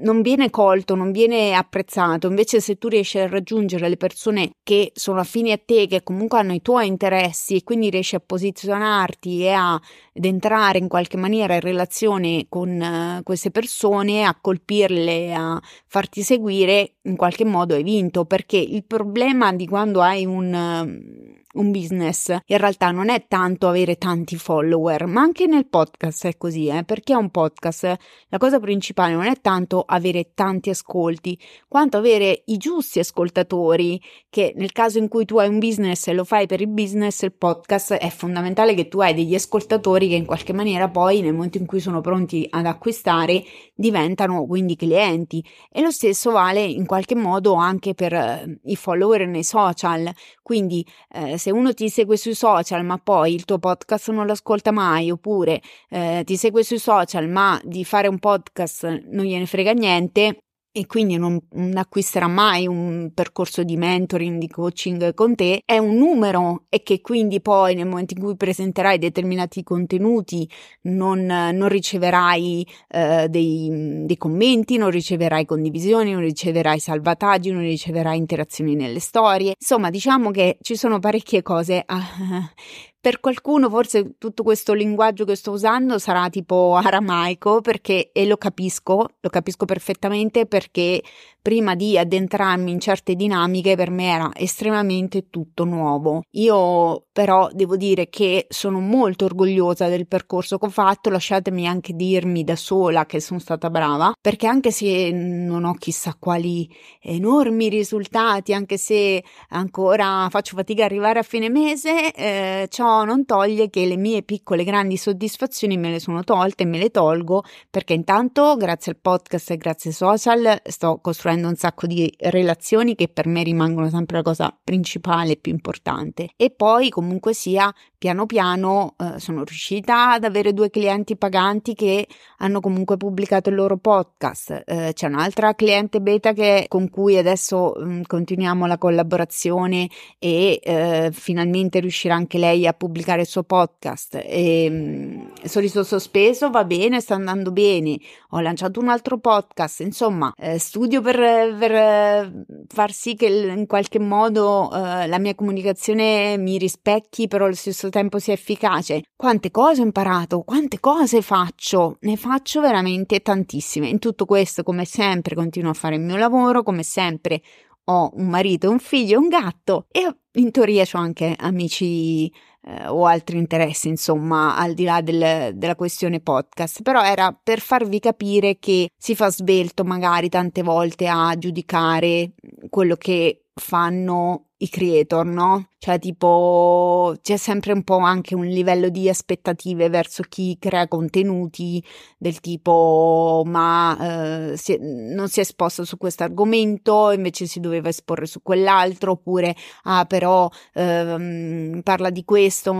non 0.00 0.22
viene 0.22 0.48
colto, 0.48 0.94
non 0.94 1.10
viene 1.10 1.54
apprezzato. 1.54 2.28
Invece 2.28 2.60
se 2.60 2.78
tu 2.78 2.86
riesci 2.86 3.18
a 3.18 3.26
raggiungere 3.26 3.88
le 3.88 3.96
persone 3.96 4.52
che 4.62 4.92
sono 4.94 5.18
affini 5.18 5.50
a 5.50 5.58
te, 5.58 5.88
che 5.88 6.04
comunque 6.04 6.38
hanno 6.38 6.54
i 6.54 6.62
tuoi 6.62 6.86
interessi 6.86 7.56
e 7.56 7.64
quindi 7.64 7.90
riesci 7.90 8.14
a 8.14 8.22
posizionarti 8.24 9.42
e 9.42 9.50
a, 9.50 9.74
ad 9.74 10.24
entrare 10.24 10.78
in 10.78 10.86
qualche 10.86 11.16
maniera 11.16 11.54
in 11.54 11.60
relazione 11.60 12.46
con 12.48 12.68
uh, 12.70 13.22
queste 13.24 13.50
persone, 13.50 14.22
a 14.22 14.38
colpirle, 14.40 15.34
a 15.34 15.60
farti 15.88 16.22
seguire, 16.22 16.94
in 17.02 17.16
qualche 17.16 17.44
modo 17.44 17.74
hai 17.74 17.82
vinto, 17.82 18.24
perché 18.24 18.56
il 18.56 18.84
problema 18.84 19.52
di 19.52 19.66
quando 19.66 20.00
hai 20.00 20.24
un... 20.24 21.26
Uh, 21.34 21.37
un 21.58 21.70
business. 21.70 22.34
In 22.46 22.58
realtà 22.58 22.90
non 22.90 23.10
è 23.10 23.26
tanto 23.28 23.68
avere 23.68 23.96
tanti 23.96 24.36
follower, 24.36 25.06
ma 25.06 25.20
anche 25.20 25.46
nel 25.46 25.66
podcast 25.66 26.26
è 26.26 26.36
così, 26.36 26.68
eh? 26.68 26.84
perché 26.84 27.12
è 27.12 27.16
un 27.16 27.30
podcast? 27.30 27.96
La 28.28 28.38
cosa 28.38 28.58
principale 28.58 29.14
non 29.14 29.26
è 29.26 29.40
tanto 29.40 29.82
avere 29.86 30.30
tanti 30.34 30.70
ascolti, 30.70 31.38
quanto 31.68 31.96
avere 31.96 32.42
i 32.46 32.56
giusti 32.56 32.98
ascoltatori, 32.98 34.00
che 34.30 34.52
nel 34.56 34.72
caso 34.72 34.98
in 34.98 35.08
cui 35.08 35.24
tu 35.24 35.38
hai 35.38 35.48
un 35.48 35.58
business 35.58 36.06
e 36.08 36.12
lo 36.12 36.24
fai 36.24 36.46
per 36.46 36.60
il 36.60 36.68
business, 36.68 37.22
il 37.22 37.32
podcast 37.32 37.94
è 37.94 38.08
fondamentale 38.08 38.74
che 38.74 38.88
tu 38.88 39.00
hai 39.00 39.14
degli 39.14 39.34
ascoltatori 39.34 40.08
che 40.08 40.14
in 40.14 40.26
qualche 40.26 40.52
maniera 40.52 40.88
poi 40.88 41.20
nel 41.20 41.34
momento 41.34 41.58
in 41.58 41.66
cui 41.66 41.80
sono 41.80 42.00
pronti 42.00 42.46
ad 42.50 42.66
acquistare 42.66 43.42
diventano 43.74 44.46
quindi 44.46 44.76
clienti. 44.76 45.44
E 45.70 45.80
lo 45.82 45.90
stesso 45.90 46.30
vale 46.30 46.62
in 46.62 46.86
qualche 46.86 47.14
modo 47.14 47.54
anche 47.54 47.94
per 47.94 48.12
eh, 48.12 48.60
i 48.64 48.76
follower 48.76 49.26
nei 49.26 49.44
social, 49.44 50.10
quindi 50.42 50.86
eh, 51.10 51.36
se 51.38 51.47
uno 51.50 51.72
ti 51.74 51.88
segue 51.88 52.16
sui 52.16 52.34
social 52.34 52.84
ma 52.84 52.98
poi 52.98 53.34
il 53.34 53.44
tuo 53.44 53.58
podcast 53.58 54.10
non 54.10 54.26
lo 54.26 54.32
ascolta 54.32 54.70
mai, 54.72 55.10
oppure 55.10 55.60
eh, 55.90 56.22
ti 56.24 56.36
segue 56.36 56.62
sui 56.62 56.78
social 56.78 57.28
ma 57.28 57.60
di 57.64 57.84
fare 57.84 58.08
un 58.08 58.18
podcast 58.18 59.02
non 59.10 59.24
gliene 59.24 59.46
frega 59.46 59.72
niente, 59.72 60.44
e 60.78 60.86
quindi 60.86 61.16
non, 61.16 61.40
non, 61.54 61.76
acquisterà 61.76 62.28
mai 62.28 62.68
un 62.68 63.10
percorso 63.12 63.64
di 63.64 63.76
mentoring, 63.76 64.38
di 64.38 64.46
coaching 64.46 65.12
con 65.12 65.34
te, 65.34 65.62
è 65.64 65.78
un 65.78 65.96
numero 65.96 66.66
e 66.68 66.84
che 66.84 67.00
quindi 67.00 67.40
poi 67.40 67.74
nel 67.74 67.86
momento 67.86 68.14
in 68.14 68.20
cui 68.20 68.36
presenterai 68.36 68.96
determinati 68.96 69.64
contenuti 69.64 70.48
non, 70.82 71.24
non 71.24 71.68
riceverai 71.68 72.64
eh, 72.90 73.26
dei, 73.28 74.04
dei, 74.04 74.16
commenti, 74.16 74.76
non 74.76 74.90
riceverai 74.90 75.44
condivisioni, 75.44 76.12
non 76.12 76.20
riceverai 76.20 76.78
salvataggi, 76.78 77.50
non 77.50 77.62
riceverai 77.62 78.16
interazioni 78.16 78.76
nelle 78.76 79.00
storie. 79.00 79.54
Insomma, 79.58 79.90
diciamo 79.90 80.30
che 80.30 80.58
ci 80.60 80.76
sono 80.76 81.00
parecchie 81.00 81.42
cose 81.42 81.82
ah, 81.84 82.52
per 83.00 83.20
qualcuno 83.20 83.68
forse 83.70 84.14
tutto 84.18 84.42
questo 84.42 84.72
linguaggio 84.72 85.24
che 85.24 85.36
sto 85.36 85.52
usando 85.52 85.98
sarà 85.98 86.28
tipo 86.28 86.74
aramaico 86.82 87.60
perché 87.60 88.10
e 88.12 88.26
lo 88.26 88.36
capisco, 88.36 89.08
lo 89.20 89.28
capisco 89.30 89.64
perfettamente 89.64 90.46
perché 90.46 91.02
prima 91.48 91.74
di 91.74 91.96
addentrarmi 91.96 92.70
in 92.70 92.78
certe 92.78 93.14
dinamiche 93.14 93.74
per 93.74 93.88
me 93.88 94.12
era 94.12 94.30
estremamente 94.34 95.30
tutto 95.30 95.64
nuovo. 95.64 96.20
Io 96.32 97.06
però 97.10 97.48
devo 97.50 97.78
dire 97.78 98.10
che 98.10 98.46
sono 98.50 98.80
molto 98.80 99.24
orgogliosa 99.24 99.88
del 99.88 100.06
percorso 100.06 100.58
che 100.58 100.66
ho 100.66 100.68
fatto, 100.68 101.08
lasciatemi 101.08 101.66
anche 101.66 101.94
dirmi 101.94 102.44
da 102.44 102.54
sola 102.54 103.06
che 103.06 103.18
sono 103.18 103.40
stata 103.40 103.70
brava, 103.70 104.12
perché 104.20 104.46
anche 104.46 104.70
se 104.70 105.10
non 105.10 105.64
ho 105.64 105.72
chissà 105.72 106.14
quali 106.18 106.68
enormi 107.00 107.70
risultati, 107.70 108.52
anche 108.52 108.76
se 108.76 109.24
ancora 109.48 110.28
faccio 110.30 110.54
fatica 110.54 110.84
ad 110.84 110.90
arrivare 110.90 111.20
a 111.20 111.22
fine 111.22 111.48
mese, 111.48 112.12
eh, 112.12 112.66
ciò 112.68 113.04
non 113.04 113.24
toglie 113.24 113.70
che 113.70 113.86
le 113.86 113.96
mie 113.96 114.22
piccole 114.22 114.64
grandi 114.64 114.98
soddisfazioni 114.98 115.78
me 115.78 115.90
le 115.90 116.00
sono 116.00 116.22
tolte 116.22 116.64
e 116.64 116.66
me 116.66 116.76
le 116.76 116.90
tolgo 116.90 117.42
perché 117.70 117.94
intanto 117.94 118.54
grazie 118.56 118.92
al 118.92 118.98
podcast 119.00 119.50
e 119.50 119.56
grazie 119.56 119.90
ai 119.90 119.96
social 119.96 120.60
sto 120.62 120.98
costruendo 121.00 121.37
costruendo 121.38 121.48
un 121.48 121.56
sacco 121.56 121.86
di 121.86 122.12
relazioni 122.18 122.94
che 122.94 123.08
per 123.08 123.26
me 123.26 123.42
rimangono 123.42 123.88
sempre 123.88 124.18
la 124.18 124.22
cosa 124.22 124.56
principale 124.62 125.32
e 125.32 125.36
più 125.36 125.52
importante. 125.52 126.30
E 126.36 126.50
poi 126.50 126.90
comunque 126.90 127.32
sia 127.32 127.72
piano 127.98 128.26
piano 128.26 128.94
eh, 128.96 129.18
sono 129.18 129.42
riuscita 129.42 130.12
ad 130.12 130.22
avere 130.22 130.52
due 130.52 130.70
clienti 130.70 131.16
paganti 131.16 131.74
che 131.74 132.06
hanno 132.38 132.60
comunque 132.60 132.96
pubblicato 132.96 133.48
il 133.48 133.56
loro 133.56 133.76
podcast. 133.76 134.62
Eh, 134.64 134.92
c'è 134.94 135.08
un'altra 135.08 135.54
cliente 135.54 136.00
beta 136.00 136.32
che, 136.32 136.66
con 136.68 136.88
cui 136.90 137.16
adesso 137.18 137.74
mh, 137.76 137.84
mm, 137.84 138.02
continuiamo 138.06 138.66
la 138.66 138.78
collaborazione 138.78 139.88
e 140.18 140.60
eh, 140.62 141.10
finalmente 141.12 141.80
riuscirà 141.80 142.14
anche 142.14 142.38
lei 142.38 142.66
a 142.68 142.72
pubblicare 142.72 143.22
il 143.22 143.26
suo 143.26 143.42
podcast. 143.42 144.20
E, 144.24 144.70
mh, 144.70 144.74
mm, 144.74 145.26
Sorriso 145.44 145.82
sospeso 145.82 146.50
va 146.50 146.64
bene, 146.64 147.00
sta 147.00 147.14
andando 147.14 147.50
bene. 147.50 147.98
Ho 148.30 148.40
lanciato 148.40 148.78
un 148.78 148.88
altro 148.88 149.18
podcast, 149.18 149.80
insomma, 149.80 150.32
eh, 150.36 150.58
studio 150.58 151.00
per, 151.00 151.16
per, 151.58 152.44
far 152.68 152.92
sì 152.92 153.16
che 153.16 153.26
in 153.26 153.66
qualche 153.66 153.98
modo 153.98 154.70
eh, 154.72 155.06
la 155.06 155.18
mia 155.18 155.34
comunicazione 155.34 156.36
mi 156.36 156.58
rispecchi, 156.58 157.26
però 157.26 157.46
allo 157.46 157.54
stesso 157.54 157.87
stesso 157.88 157.90
tempo 157.90 158.18
sia 158.18 158.34
efficace. 158.34 159.02
Quante 159.16 159.50
cose 159.50 159.80
ho 159.80 159.84
imparato, 159.84 160.42
quante 160.42 160.78
cose 160.80 161.22
faccio, 161.22 161.96
ne 162.00 162.16
faccio 162.16 162.60
veramente 162.60 163.20
tantissime. 163.20 163.88
In 163.88 163.98
tutto 163.98 164.24
questo, 164.24 164.62
come 164.62 164.84
sempre, 164.84 165.34
continuo 165.34 165.70
a 165.70 165.74
fare 165.74 165.96
il 165.96 166.02
mio 166.02 166.16
lavoro, 166.16 166.62
come 166.62 166.82
sempre 166.82 167.42
ho 167.84 168.10
un 168.14 168.28
marito, 168.28 168.70
un 168.70 168.78
figlio, 168.78 169.18
un 169.18 169.28
gatto 169.28 169.86
e 169.90 170.14
in 170.32 170.50
teoria 170.50 170.84
ho 170.92 170.98
anche 170.98 171.34
amici 171.36 172.30
eh, 172.62 172.86
o 172.86 173.06
altri 173.06 173.38
interessi, 173.38 173.88
insomma, 173.88 174.56
al 174.56 174.74
di 174.74 174.84
là 174.84 175.00
del, 175.00 175.54
della 175.54 175.74
questione 175.74 176.20
podcast. 176.20 176.82
Però 176.82 177.02
era 177.02 177.32
per 177.32 177.60
farvi 177.60 177.98
capire 177.98 178.58
che 178.58 178.90
si 178.96 179.14
fa 179.14 179.30
svelto 179.30 179.84
magari 179.84 180.28
tante 180.28 180.62
volte 180.62 181.08
a 181.08 181.34
giudicare 181.38 182.32
quello 182.68 182.96
che 182.96 183.44
fanno 183.54 184.47
i 184.58 184.68
creator, 184.68 185.24
no? 185.24 185.68
Cioè, 185.80 186.00
tipo, 186.00 187.14
c'è 187.22 187.36
sempre 187.36 187.72
un 187.72 187.84
po' 187.84 187.98
anche 187.98 188.34
un 188.34 188.44
livello 188.44 188.88
di 188.88 189.08
aspettative 189.08 189.88
verso 189.88 190.24
chi 190.28 190.56
crea 190.58 190.88
contenuti 190.88 191.82
del 192.18 192.40
tipo, 192.40 193.44
ma 193.46 194.50
eh, 194.50 194.56
si 194.56 194.76
non 194.80 195.28
si 195.28 195.38
è 195.38 195.42
esposto 195.42 195.84
su 195.84 195.96
questo 195.96 196.24
argomento, 196.24 197.12
invece 197.12 197.46
si 197.46 197.60
doveva 197.60 197.88
esporre 197.90 198.26
su 198.26 198.42
quell'altro, 198.42 199.12
oppure, 199.12 199.54
ah, 199.84 200.04
però 200.04 200.48
ehm, 200.74 201.80
parla 201.82 202.10
di 202.10 202.24
questo, 202.24 202.72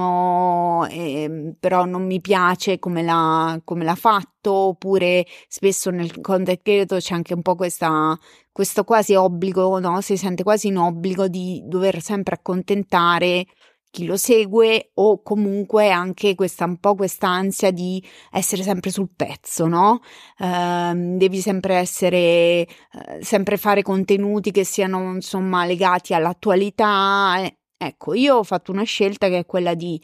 eh, 0.90 1.54
però 1.58 1.85
non 1.85 2.04
mi 2.04 2.20
piace 2.20 2.80
come 2.80 3.02
l'ha, 3.02 3.61
come 3.64 3.85
l'ha 3.85 3.94
fatto, 3.94 4.52
oppure 4.52 5.25
spesso 5.47 5.90
nel 5.90 6.20
content 6.20 6.61
creator 6.62 7.00
c'è 7.00 7.14
anche 7.14 7.35
un 7.35 7.42
po' 7.42 7.54
questa 7.54 8.18
questo 8.58 8.82
quasi 8.82 9.14
obbligo, 9.14 9.78
no? 9.78 10.00
Si 10.00 10.16
sente 10.16 10.42
quasi 10.42 10.66
in 10.66 10.78
obbligo 10.78 11.28
di 11.28 11.62
dover 11.68 12.00
sempre 12.02 12.34
accontentare 12.34 13.46
chi 13.90 14.04
lo 14.04 14.16
segue 14.16 14.90
o 14.94 15.22
comunque 15.22 15.90
anche 15.90 16.34
questa 16.34 16.64
un 16.66 16.78
po' 16.78 16.94
questa 16.94 17.28
ansia 17.28 17.70
di 17.70 18.02
essere 18.30 18.62
sempre 18.62 18.90
sul 18.90 19.10
pezzo, 19.14 19.66
no? 19.66 20.00
Uh, 20.38 21.16
devi 21.16 21.40
sempre 21.40 21.76
essere, 21.76 22.66
uh, 22.92 23.22
sempre 23.22 23.56
fare 23.56 23.82
contenuti 23.82 24.50
che 24.50 24.64
siano 24.64 25.14
insomma 25.14 25.64
legati 25.64 26.14
all'attualità. 26.14 27.40
Ecco, 27.76 28.14
io 28.14 28.37
ho 28.37 28.42
fatto 28.42 28.72
una 28.72 28.82
scelta 28.82 29.28
che 29.28 29.38
è 29.38 29.46
quella 29.46 29.75
di 29.75 30.00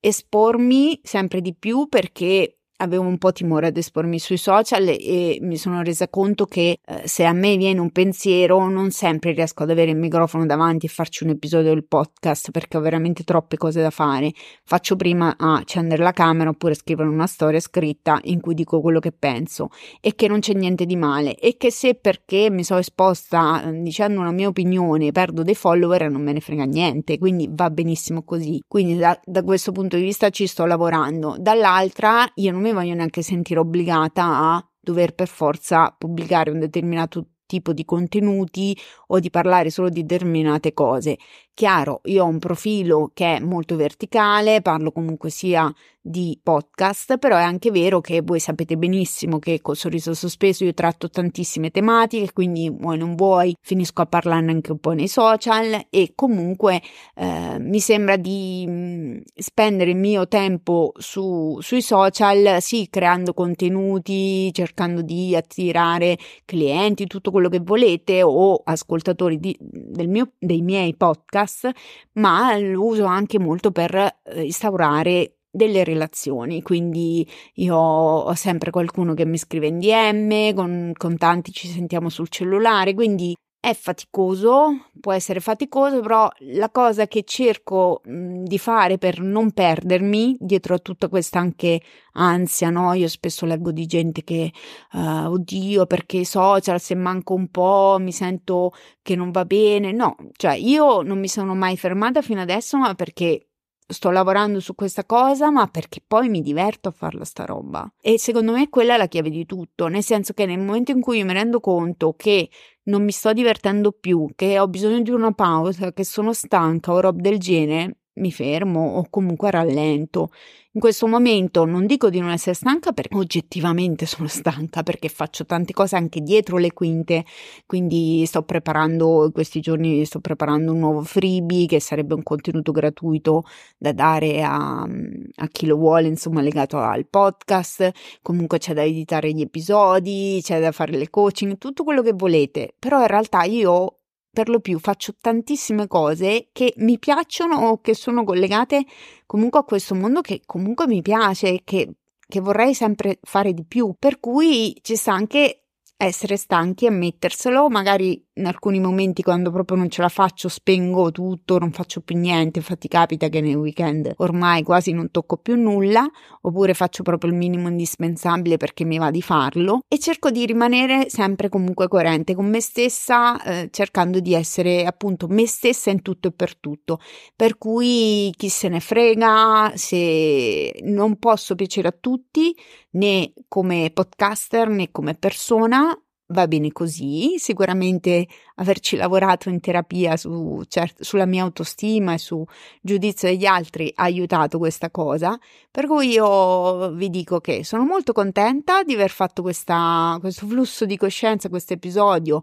espormi 0.00 1.00
sempre 1.02 1.40
di 1.40 1.54
più 1.54 1.88
perché 1.88 2.58
avevo 2.84 3.04
un 3.04 3.18
po' 3.18 3.32
timore 3.32 3.68
ad 3.68 3.76
espormi 3.76 4.18
sui 4.18 4.36
social 4.36 4.86
e 4.88 5.38
mi 5.40 5.56
sono 5.56 5.82
resa 5.82 6.08
conto 6.08 6.44
che 6.46 6.78
eh, 6.84 7.02
se 7.04 7.24
a 7.24 7.32
me 7.32 7.56
viene 7.56 7.80
un 7.80 7.90
pensiero 7.90 8.68
non 8.68 8.90
sempre 8.90 9.32
riesco 9.32 9.64
ad 9.64 9.70
avere 9.70 9.90
il 9.90 9.96
microfono 9.96 10.46
davanti 10.46 10.86
e 10.86 10.88
farci 10.88 11.24
un 11.24 11.30
episodio 11.30 11.72
del 11.72 11.84
podcast 11.84 12.50
perché 12.50 12.76
ho 12.76 12.80
veramente 12.80 13.24
troppe 13.24 13.56
cose 13.56 13.80
da 13.82 13.90
fare. 13.90 14.32
Faccio 14.64 14.96
prima 14.96 15.34
a 15.36 15.56
accendere 15.56 16.02
la 16.02 16.12
camera 16.12 16.50
oppure 16.50 16.74
scrivere 16.74 17.08
una 17.08 17.26
storia 17.26 17.60
scritta 17.60 18.20
in 18.24 18.40
cui 18.40 18.54
dico 18.54 18.80
quello 18.80 19.00
che 19.00 19.12
penso 19.12 19.70
e 20.00 20.14
che 20.14 20.28
non 20.28 20.40
c'è 20.40 20.52
niente 20.52 20.84
di 20.84 20.96
male 20.96 21.34
e 21.36 21.56
che 21.56 21.70
se 21.70 21.94
perché 21.94 22.50
mi 22.50 22.64
sono 22.64 22.80
esposta 22.80 23.64
eh, 23.64 23.80
dicendo 23.80 24.20
una 24.20 24.32
mia 24.32 24.48
opinione 24.48 25.12
perdo 25.12 25.42
dei 25.42 25.54
follower 25.54 26.10
non 26.10 26.22
me 26.22 26.32
ne 26.32 26.40
frega 26.40 26.64
niente, 26.64 27.18
quindi 27.18 27.48
va 27.50 27.70
benissimo 27.70 28.22
così. 28.22 28.62
Quindi 28.68 28.96
da, 28.96 29.18
da 29.24 29.42
questo 29.42 29.72
punto 29.72 29.96
di 29.96 30.02
vista 30.02 30.28
ci 30.30 30.46
sto 30.46 30.66
lavorando. 30.66 31.36
Dall'altra 31.38 32.30
io 32.34 32.52
non 32.52 32.60
mi 32.60 32.72
voglio 32.74 32.94
neanche 32.94 33.22
sentire 33.22 33.60
obbligata 33.60 34.24
a 34.24 34.68
dover 34.80 35.14
per 35.14 35.28
forza 35.28 35.94
pubblicare 35.96 36.50
un 36.50 36.58
determinato 36.58 37.33
tipo 37.46 37.72
di 37.72 37.84
contenuti 37.84 38.76
o 39.08 39.18
di 39.18 39.30
parlare 39.30 39.70
solo 39.70 39.88
di 39.88 40.04
determinate 40.04 40.72
cose. 40.72 41.18
Chiaro, 41.54 42.00
io 42.04 42.24
ho 42.24 42.26
un 42.26 42.40
profilo 42.40 43.12
che 43.14 43.36
è 43.36 43.40
molto 43.40 43.76
verticale, 43.76 44.60
parlo 44.60 44.90
comunque 44.90 45.30
sia 45.30 45.72
di 46.06 46.38
podcast, 46.42 47.16
però 47.16 47.36
è 47.38 47.42
anche 47.42 47.70
vero 47.70 48.02
che 48.02 48.20
voi 48.20 48.38
sapete 48.38 48.76
benissimo 48.76 49.38
che 49.38 49.62
col 49.62 49.74
sorriso 49.74 50.12
sospeso 50.12 50.64
io 50.64 50.74
tratto 50.74 51.08
tantissime 51.08 51.70
tematiche, 51.70 52.32
quindi 52.34 52.68
vuoi 52.68 52.98
non 52.98 53.14
vuoi, 53.14 53.56
finisco 53.60 54.02
a 54.02 54.06
parlarne 54.06 54.50
anche 54.50 54.72
un 54.72 54.80
po' 54.80 54.92
nei 54.92 55.08
social 55.08 55.86
e 55.88 56.12
comunque 56.14 56.82
eh, 57.14 57.56
mi 57.58 57.80
sembra 57.80 58.16
di 58.16 58.66
mm, 58.68 59.20
spendere 59.34 59.92
il 59.92 59.96
mio 59.96 60.28
tempo 60.28 60.92
su, 60.96 61.58
sui 61.60 61.80
social, 61.80 62.60
sì, 62.60 62.88
creando 62.90 63.32
contenuti, 63.32 64.52
cercando 64.52 65.00
di 65.00 65.34
attirare 65.34 66.18
clienti, 66.44 67.06
tutto 67.06 67.30
quello 67.34 67.48
che 67.48 67.58
volete 67.58 68.22
o 68.22 68.62
ascoltatori 68.64 69.40
di, 69.40 69.58
mio, 70.06 70.34
dei 70.38 70.62
miei 70.62 70.94
podcast, 70.94 71.68
ma 72.12 72.56
lo 72.56 72.84
uso 72.84 73.06
anche 73.06 73.40
molto 73.40 73.72
per 73.72 73.92
eh, 73.94 74.42
instaurare 74.44 75.38
delle 75.50 75.82
relazioni, 75.82 76.62
quindi 76.62 77.28
io 77.54 77.76
ho 77.76 78.34
sempre 78.34 78.70
qualcuno 78.70 79.14
che 79.14 79.24
mi 79.24 79.36
scrive 79.36 79.66
in 79.66 79.80
DM, 79.80 80.54
con, 80.54 80.92
con 80.96 81.16
tanti 81.16 81.52
ci 81.52 81.66
sentiamo 81.66 82.08
sul 82.08 82.28
cellulare, 82.28 82.94
quindi 82.94 83.34
è 83.64 83.72
faticoso, 83.72 84.88
può 85.00 85.12
essere 85.12 85.40
faticoso, 85.40 86.00
però 86.00 86.30
la 86.52 86.68
cosa 86.68 87.06
che 87.06 87.22
cerco 87.24 88.02
mh, 88.04 88.42
di 88.42 88.58
fare 88.58 88.98
per 88.98 89.20
non 89.20 89.52
perdermi 89.52 90.36
dietro 90.38 90.74
a 90.74 90.78
tutta 90.78 91.08
questa 91.08 91.38
anche 91.38 91.80
ansia, 92.12 92.68
no? 92.68 92.92
Io 92.92 93.08
spesso 93.08 93.46
leggo 93.46 93.72
di 93.72 93.86
gente 93.86 94.22
che, 94.22 94.52
uh, 94.92 95.30
oddio, 95.30 95.86
perché 95.86 96.18
i 96.18 96.24
social, 96.26 96.78
se 96.78 96.94
manco 96.94 97.32
un 97.32 97.48
po' 97.48 97.96
mi 97.98 98.12
sento 98.12 98.72
che 99.00 99.16
non 99.16 99.30
va 99.30 99.46
bene. 99.46 99.92
No, 99.92 100.14
cioè 100.36 100.52
io 100.56 101.00
non 101.00 101.18
mi 101.18 101.28
sono 101.28 101.54
mai 101.54 101.78
fermata 101.78 102.20
fino 102.20 102.42
adesso, 102.42 102.76
ma 102.76 102.94
perché 102.94 103.46
sto 103.86 104.10
lavorando 104.10 104.60
su 104.60 104.74
questa 104.74 105.04
cosa, 105.04 105.50
ma 105.50 105.66
perché 105.66 106.02
poi 106.06 106.28
mi 106.28 106.40
diverto 106.40 106.88
a 106.88 106.92
farla 106.92 107.24
sta 107.24 107.44
roba. 107.44 107.90
E 108.00 108.18
secondo 108.18 108.52
me 108.52 108.68
quella 108.68 108.94
è 108.94 108.96
la 108.96 109.08
chiave 109.08 109.30
di 109.30 109.46
tutto, 109.46 109.86
nel 109.88 110.02
senso 110.02 110.32
che 110.32 110.46
nel 110.46 110.58
momento 110.58 110.92
in 110.92 111.00
cui 111.00 111.18
io 111.18 111.24
mi 111.24 111.32
rendo 111.32 111.60
conto 111.60 112.14
che 112.16 112.48
non 112.84 113.02
mi 113.02 113.12
sto 113.12 113.32
divertendo 113.32 113.92
più, 113.92 114.28
che 114.34 114.58
ho 114.58 114.68
bisogno 114.68 115.00
di 115.00 115.10
una 115.10 115.32
pausa, 115.32 115.92
che 115.92 116.04
sono 116.04 116.32
stanca 116.32 116.92
o 116.92 117.00
roba 117.00 117.20
del 117.20 117.38
genere, 117.38 117.98
mi 118.14 118.30
fermo 118.32 118.96
o 118.96 119.06
comunque 119.10 119.50
rallento. 119.50 120.30
In 120.72 120.80
questo 120.80 121.06
momento 121.06 121.64
non 121.64 121.86
dico 121.86 122.10
di 122.10 122.18
non 122.18 122.30
essere 122.30 122.54
stanca 122.54 122.90
perché 122.92 123.16
oggettivamente 123.16 124.06
sono 124.06 124.26
stanca 124.26 124.82
perché 124.82 125.08
faccio 125.08 125.46
tante 125.46 125.72
cose 125.72 125.94
anche 125.94 126.20
dietro 126.20 126.56
le 126.58 126.72
quinte, 126.72 127.24
quindi 127.64 128.24
sto 128.26 128.42
preparando, 128.42 129.26
in 129.26 129.32
questi 129.32 129.60
giorni 129.60 130.04
sto 130.04 130.18
preparando 130.18 130.72
un 130.72 130.80
nuovo 130.80 131.02
freebie 131.02 131.66
che 131.66 131.78
sarebbe 131.80 132.14
un 132.14 132.24
contenuto 132.24 132.72
gratuito 132.72 133.44
da 133.78 133.92
dare 133.92 134.42
a, 134.42 134.82
a 134.82 135.48
chi 135.48 135.66
lo 135.66 135.76
vuole, 135.76 136.08
insomma 136.08 136.40
legato 136.40 136.78
al 136.78 137.06
podcast, 137.06 137.90
comunque 138.20 138.58
c'è 138.58 138.74
da 138.74 138.82
editare 138.84 139.32
gli 139.32 139.42
episodi, 139.42 140.40
c'è 140.42 140.60
da 140.60 140.72
fare 140.72 140.96
le 140.96 141.08
coaching, 141.08 141.56
tutto 141.56 141.84
quello 141.84 142.02
che 142.02 142.12
volete, 142.14 142.74
però 142.78 143.00
in 143.00 143.06
realtà 143.06 143.44
io 143.44 143.98
per 144.34 144.50
lo 144.50 144.60
più 144.60 144.78
faccio 144.78 145.14
tantissime 145.18 145.86
cose 145.86 146.48
che 146.52 146.74
mi 146.78 146.98
piacciono 146.98 147.68
o 147.68 147.80
che 147.80 147.94
sono 147.94 148.24
collegate 148.24 148.84
comunque 149.24 149.60
a 149.60 149.64
questo 149.64 149.94
mondo 149.94 150.20
che 150.20 150.42
comunque 150.44 150.86
mi 150.86 151.00
piace, 151.00 151.62
che, 151.64 151.94
che 152.26 152.40
vorrei 152.40 152.74
sempre 152.74 153.18
fare 153.22 153.54
di 153.54 153.64
più. 153.64 153.94
Per 153.98 154.20
cui 154.20 154.76
ci 154.82 154.96
sta 154.96 155.12
anche 155.14 155.63
essere 155.96 156.36
stanchi 156.36 156.86
e 156.86 156.90
metterselo, 156.90 157.68
magari 157.68 158.22
in 158.36 158.46
alcuni 158.46 158.80
momenti 158.80 159.22
quando 159.22 159.52
proprio 159.52 159.76
non 159.76 159.88
ce 159.88 160.02
la 160.02 160.08
faccio 160.08 160.48
spengo 160.48 161.12
tutto, 161.12 161.58
non 161.58 161.70
faccio 161.70 162.00
più 162.00 162.16
niente, 162.16 162.58
infatti 162.58 162.88
capita 162.88 163.28
che 163.28 163.40
nei 163.40 163.54
weekend 163.54 164.12
ormai 164.16 164.62
quasi 164.64 164.92
non 164.92 165.10
tocco 165.10 165.36
più 165.36 165.54
nulla, 165.54 166.04
oppure 166.40 166.74
faccio 166.74 167.02
proprio 167.04 167.30
il 167.30 167.36
minimo 167.36 167.68
indispensabile 167.68 168.56
perché 168.56 168.84
mi 168.84 168.98
va 168.98 169.10
di 169.10 169.22
farlo 169.22 169.80
e 169.88 169.98
cerco 169.98 170.30
di 170.30 170.44
rimanere 170.46 171.08
sempre 171.08 171.48
comunque 171.48 171.86
coerente 171.86 172.34
con 172.34 172.46
me 172.48 172.60
stessa, 172.60 173.40
eh, 173.42 173.68
cercando 173.70 174.18
di 174.18 174.34
essere 174.34 174.84
appunto 174.84 175.28
me 175.28 175.46
stessa 175.46 175.90
in 175.90 176.02
tutto 176.02 176.28
e 176.28 176.32
per 176.32 176.56
tutto. 176.56 176.98
Per 177.36 177.56
cui 177.56 178.32
chi 178.36 178.48
se 178.48 178.68
ne 178.68 178.80
frega 178.80 179.72
se 179.76 180.74
non 180.82 181.18
posso 181.18 181.54
piacere 181.54 181.88
a 181.88 181.96
tutti 181.98 182.54
né 182.92 183.32
come 183.48 183.90
podcaster 183.92 184.68
né 184.68 184.90
come 184.90 185.14
persona 185.14 185.93
va 186.28 186.46
bene 186.48 186.72
così, 186.72 187.34
sicuramente 187.38 188.26
averci 188.56 188.96
lavorato 188.96 189.48
in 189.48 189.60
terapia 189.60 190.16
su, 190.16 190.62
cert- 190.68 191.02
sulla 191.02 191.26
mia 191.26 191.42
autostima 191.42 192.14
e 192.14 192.18
su 192.18 192.44
giudizio 192.80 193.28
degli 193.28 193.44
altri 193.44 193.92
ha 193.94 194.04
aiutato 194.04 194.58
questa 194.58 194.90
cosa, 194.90 195.38
per 195.70 195.86
cui 195.86 196.08
io 196.10 196.90
vi 196.92 197.10
dico 197.10 197.40
che 197.40 197.64
sono 197.64 197.84
molto 197.84 198.12
contenta 198.12 198.82
di 198.82 198.94
aver 198.94 199.10
fatto 199.10 199.42
questa, 199.42 200.16
questo 200.20 200.46
flusso 200.46 200.86
di 200.86 200.96
coscienza, 200.96 201.48
questo 201.48 201.74
episodio 201.74 202.42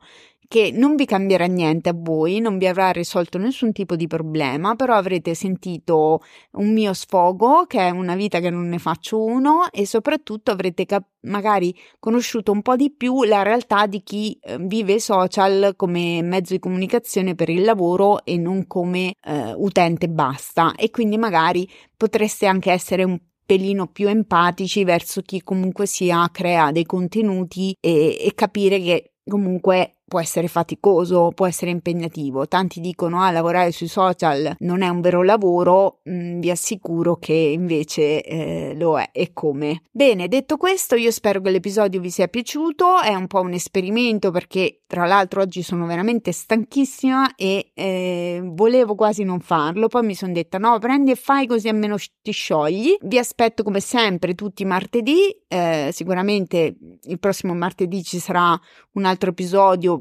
che 0.51 0.69
non 0.73 0.97
vi 0.97 1.05
cambierà 1.05 1.45
niente 1.45 1.87
a 1.87 1.93
voi, 1.95 2.41
non 2.41 2.57
vi 2.57 2.67
avrà 2.67 2.91
risolto 2.91 3.37
nessun 3.37 3.71
tipo 3.71 3.95
di 3.95 4.05
problema, 4.05 4.75
però 4.75 4.95
avrete 4.95 5.33
sentito 5.33 6.21
un 6.55 6.73
mio 6.73 6.91
sfogo, 6.91 7.63
che 7.67 7.79
è 7.79 7.89
una 7.89 8.15
vita 8.15 8.41
che 8.41 8.49
non 8.49 8.67
ne 8.67 8.77
faccio 8.77 9.23
uno, 9.23 9.71
e 9.71 9.85
soprattutto 9.85 10.51
avrete 10.51 10.85
cap- 10.85 11.07
magari 11.21 11.73
conosciuto 11.99 12.51
un 12.51 12.61
po' 12.63 12.75
di 12.75 12.91
più 12.91 13.23
la 13.23 13.43
realtà 13.43 13.85
di 13.85 14.03
chi 14.03 14.37
eh, 14.41 14.57
vive 14.59 14.99
social 14.99 15.73
come 15.77 16.21
mezzo 16.21 16.51
di 16.51 16.59
comunicazione 16.59 17.33
per 17.33 17.47
il 17.47 17.63
lavoro 17.63 18.25
e 18.25 18.35
non 18.35 18.67
come 18.67 19.13
eh, 19.23 19.53
utente 19.55 20.09
basta. 20.09 20.75
E 20.75 20.89
quindi 20.89 21.17
magari 21.17 21.65
potreste 21.95 22.45
anche 22.45 22.73
essere 22.73 23.05
un 23.05 23.17
pelino 23.45 23.87
più 23.87 24.09
empatici 24.09 24.83
verso 24.83 25.21
chi 25.21 25.41
comunque 25.43 25.85
sia 25.85 26.27
crea 26.29 26.73
dei 26.73 26.85
contenuti 26.85 27.73
e, 27.79 28.17
e 28.19 28.33
capire 28.35 28.81
che 28.81 29.13
comunque 29.23 30.00
può 30.11 30.19
essere 30.19 30.49
faticoso, 30.49 31.31
può 31.33 31.47
essere 31.47 31.71
impegnativo. 31.71 32.45
Tanti 32.45 32.81
dicono 32.81 33.21
ah, 33.21 33.31
lavorare 33.31 33.71
sui 33.71 33.87
social 33.87 34.57
non 34.59 34.81
è 34.81 34.89
un 34.89 34.99
vero 34.99 35.23
lavoro, 35.23 36.01
mm, 36.09 36.41
vi 36.41 36.51
assicuro 36.51 37.15
che 37.15 37.31
invece 37.31 38.21
eh, 38.21 38.75
lo 38.75 38.99
è 38.99 39.07
e 39.13 39.31
come. 39.31 39.83
Bene, 39.89 40.27
detto 40.27 40.57
questo, 40.57 40.95
io 40.95 41.11
spero 41.11 41.39
che 41.39 41.49
l'episodio 41.49 42.01
vi 42.01 42.09
sia 42.09 42.27
piaciuto, 42.27 42.99
è 42.99 43.15
un 43.15 43.27
po' 43.27 43.39
un 43.39 43.53
esperimento 43.53 44.31
perché 44.31 44.81
tra 44.85 45.05
l'altro 45.05 45.39
oggi 45.39 45.61
sono 45.61 45.85
veramente 45.85 46.33
stanchissima 46.33 47.35
e 47.35 47.71
eh, 47.73 48.41
volevo 48.43 48.95
quasi 48.95 49.23
non 49.23 49.39
farlo, 49.39 49.87
poi 49.87 50.05
mi 50.05 50.15
sono 50.15 50.33
detta 50.33 50.57
no, 50.57 50.77
prendi 50.79 51.11
e 51.11 51.15
fai 51.15 51.47
così 51.47 51.69
almeno 51.69 51.95
ti 52.21 52.31
sciogli. 52.31 52.97
Vi 52.99 53.17
aspetto 53.17 53.63
come 53.63 53.79
sempre 53.79 54.35
tutti 54.35 54.63
i 54.63 54.65
martedì, 54.65 55.33
eh, 55.47 55.91
sicuramente 55.93 56.75
il 57.01 57.19
prossimo 57.19 57.53
martedì 57.53 58.03
ci 58.03 58.19
sarà 58.19 58.59
un 58.93 59.05
altro 59.05 59.29
episodio 59.29 60.00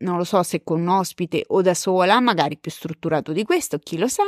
non 0.00 0.16
lo 0.16 0.24
so 0.24 0.42
se 0.42 0.62
con 0.62 0.80
un 0.80 0.88
ospite 0.88 1.44
o 1.48 1.62
da 1.62 1.74
sola, 1.74 2.20
magari 2.20 2.58
più 2.58 2.70
strutturato 2.70 3.32
di 3.32 3.44
questo, 3.44 3.78
chi 3.78 3.98
lo 3.98 4.08
sa. 4.08 4.24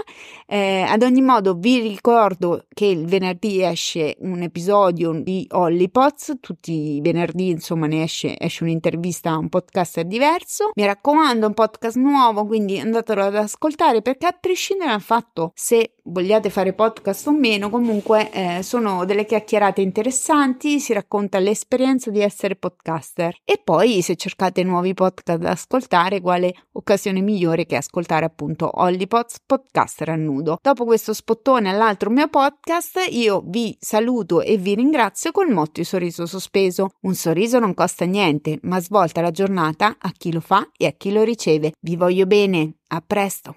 Eh, 0.47 0.85
ad 0.87 1.03
ogni 1.03 1.23
modo, 1.23 1.55
vi 1.55 1.81
ricordo 1.81 2.67
che 2.73 2.87
il 2.87 3.07
venerdì 3.07 3.63
esce 3.63 4.17
un 4.21 4.43
episodio 4.43 5.13
di 5.13 5.47
Hollypots, 5.51 6.39
tutti 6.41 6.97
i 6.97 7.01
venerdì, 7.01 7.51
insomma, 7.51 7.87
ne 7.87 8.03
esce, 8.03 8.39
esce 8.39 8.65
un'intervista 8.65 9.31
a 9.31 9.39
un 9.39 9.49
podcaster 9.49 10.05
diverso. 10.05 10.71
Mi 10.75 10.85
raccomando, 10.85 11.47
un 11.47 11.55
podcast 11.55 11.97
nuovo, 11.97 12.47
quindi 12.47 12.79
andatelo 12.79 13.25
ad 13.25 13.37
ascoltare 13.37 14.03
perché 14.03 14.27
a 14.27 14.37
prescindere 14.39 14.91
dal 14.91 15.01
fatto 15.01 15.53
se 15.55 15.95
vogliate 16.05 16.51
fare 16.51 16.73
podcast 16.73 17.29
o 17.29 17.33
meno, 17.33 17.71
comunque 17.71 18.31
eh, 18.33 18.63
sono 18.63 19.05
delle 19.05 19.25
chiacchierate 19.25 19.81
interessanti, 19.81 20.81
si 20.81 20.93
racconta 20.93 21.39
l'esperienza 21.39 22.11
di 22.11 22.21
essere 22.21 22.57
podcaster. 22.57 23.37
E 23.45 23.61
poi 23.63 24.03
se 24.03 24.17
cercate 24.17 24.63
nuovi 24.65 24.95
podcast 24.95 25.39
da 25.39 25.55
ascoltare, 25.63 26.21
quale 26.21 26.53
occasione 26.73 27.21
migliore 27.21 27.65
che 27.65 27.77
ascoltare 27.77 28.25
appunto 28.25 28.69
Hollypots 28.73 29.37
Podcaster 29.47 30.11
a 30.11 30.17
nudo. 30.17 30.59
Dopo 30.61 30.85
questo 30.85 31.15
spottone 31.15 31.71
all'altro 31.71 32.11
mio 32.11 32.29
podcast, 32.29 33.07
io 33.11 33.43
vi 33.47 33.77
saluto 33.81 34.43
e 34.43 34.57
vi 34.57 34.75
ringrazio 34.75 35.31
col 35.31 35.51
motto 35.51 35.73
di 35.75 35.85
sorriso 35.85 36.27
sospeso. 36.27 36.91
Un 37.03 37.15
sorriso 37.15 37.59
non 37.59 37.75
costa 37.75 38.05
niente, 38.05 38.59
ma 38.63 38.81
svolta 38.81 39.21
la 39.21 39.31
giornata 39.31 39.97
a 39.99 40.11
chi 40.17 40.33
lo 40.33 40.41
fa 40.41 40.69
e 40.77 40.87
a 40.87 40.93
chi 40.93 41.13
lo 41.13 41.23
riceve. 41.23 41.73
Vi 41.81 41.97
voglio 41.97 42.27
bene, 42.27 42.75
a 42.89 43.03
presto! 43.07 43.55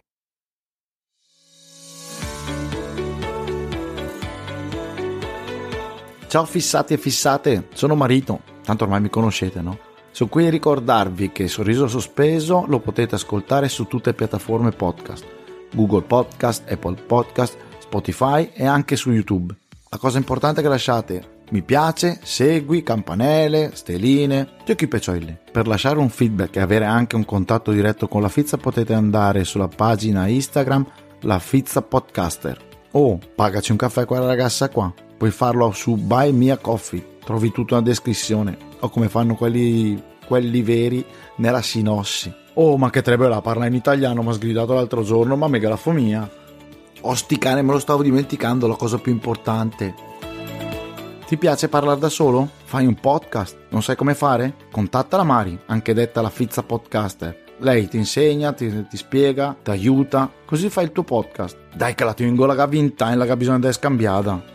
Ciao 6.28 6.44
fissati 6.44 6.94
e 6.94 6.98
fissate, 6.98 7.70
sono 7.74 7.96
Marito, 7.96 8.42
tanto 8.64 8.84
ormai 8.84 9.00
mi 9.00 9.10
conoscete, 9.10 9.62
no? 9.62 9.95
Sono 10.16 10.30
qui 10.30 10.48
a 10.48 10.50
ricordarvi 10.50 11.34
che 11.34 11.50
Sorriso 11.50 11.90
Sospeso 11.90 12.64
lo 12.70 12.80
potete 12.80 13.16
ascoltare 13.16 13.68
su 13.68 13.84
tutte 13.84 14.12
le 14.12 14.16
piattaforme 14.16 14.72
podcast, 14.72 15.26
Google 15.74 16.04
Podcast, 16.04 16.72
Apple 16.72 16.96
Podcast, 17.06 17.58
Spotify 17.80 18.50
e 18.54 18.66
anche 18.66 18.96
su 18.96 19.12
YouTube. 19.12 19.54
La 19.90 19.98
cosa 19.98 20.18
importante 20.18 20.62
è 20.62 20.64
che 20.64 20.70
lasciate 20.70 21.42
mi 21.50 21.64
piace, 21.64 22.22
segui, 22.24 22.82
campanelle, 22.82 23.72
steline, 23.74 24.52
giochi 24.64 24.88
peccioli. 24.88 25.38
Per 25.52 25.68
lasciare 25.68 26.00
un 26.00 26.08
feedback 26.08 26.56
e 26.56 26.62
avere 26.62 26.86
anche 26.86 27.18
un 27.18 27.26
contatto 27.26 27.74
diretto 27.74 28.08
con 28.08 28.22
la 28.22 28.30
Fizza 28.30 28.56
potete 28.56 28.94
andare 28.94 29.44
sulla 29.44 29.68
pagina 29.68 30.28
Instagram 30.28 30.88
La 31.24 31.40
Fizza 31.40 31.82
Podcaster 31.82 32.58
o 32.92 33.20
pagaci 33.36 33.72
un 33.72 33.78
caffè 33.78 34.04
a 34.04 34.06
quella 34.06 34.28
ragazza 34.28 34.70
qua 34.70 34.94
puoi 35.18 35.32
farlo 35.32 35.72
su 35.72 35.96
Buy 35.96 36.32
Mia 36.32 36.58
Coffee, 36.58 37.18
trovi 37.24 37.52
tutta 37.52 37.76
una 37.76 37.84
descrizione, 37.84 38.58
o 38.80 38.90
come 38.90 39.10
fanno 39.10 39.36
quelli, 39.36 40.02
quelli 40.26 40.62
veri 40.62 41.06
nella 41.38 41.62
sinossi. 41.62 42.34
Oh, 42.54 42.78
ma 42.78 42.90
che 42.90 43.02
trebella, 43.02 43.42
parla 43.42 43.66
in 43.66 43.74
italiano, 43.74 44.22
mi 44.22 44.30
ha 44.30 44.34
sgridato 44.34 44.74
l'altro 44.74 45.04
giorno, 45.04 45.36
ma 45.36 45.48
mega 45.48 45.70
la 45.70 45.76
fomia. 45.76 46.30
Oh, 47.02 47.16
cane, 47.40 47.62
me 47.62 47.72
lo 47.72 47.80
stavo 47.80 48.02
dimenticando, 48.02 48.68
la 48.68 48.76
cosa 48.76 48.98
più 48.98 49.12
importante. 49.12 49.94
Ti 51.28 51.38
piace 51.38 51.70
parlare 51.70 52.00
da 52.00 52.10
solo? 52.10 52.50
Fai 52.64 52.86
un 52.86 52.96
podcast? 52.96 53.58
Non 53.70 53.82
sai 53.82 53.96
come 53.96 54.14
fare? 54.14 54.56
Contatta 54.72 55.18
la 55.18 55.24
Mari, 55.24 55.60
anche 55.66 55.94
detta 55.94 56.22
la 56.22 56.30
Fizza 56.30 56.64
Podcaster. 56.64 57.44
Lei 57.60 57.88
ti 57.88 57.98
insegna, 57.98 58.54
ti, 58.54 58.86
ti 58.88 58.98
spiega, 58.98 59.56
ti 59.64 59.72
aiuta, 59.72 60.32
così 60.46 60.70
fai 60.70 60.86
il 60.86 60.92
tuo 60.92 61.04
podcast. 61.04 61.58
Dai 61.74 61.96
che 61.96 62.04
la 62.04 62.14
tengo 62.14 62.46
la 62.46 62.66
vinta 62.68 63.12
e 63.12 63.16
la 63.16 63.26
che 63.26 63.38
bisogna 63.38 63.60
di 63.60 63.74
scambiata. 63.74 64.55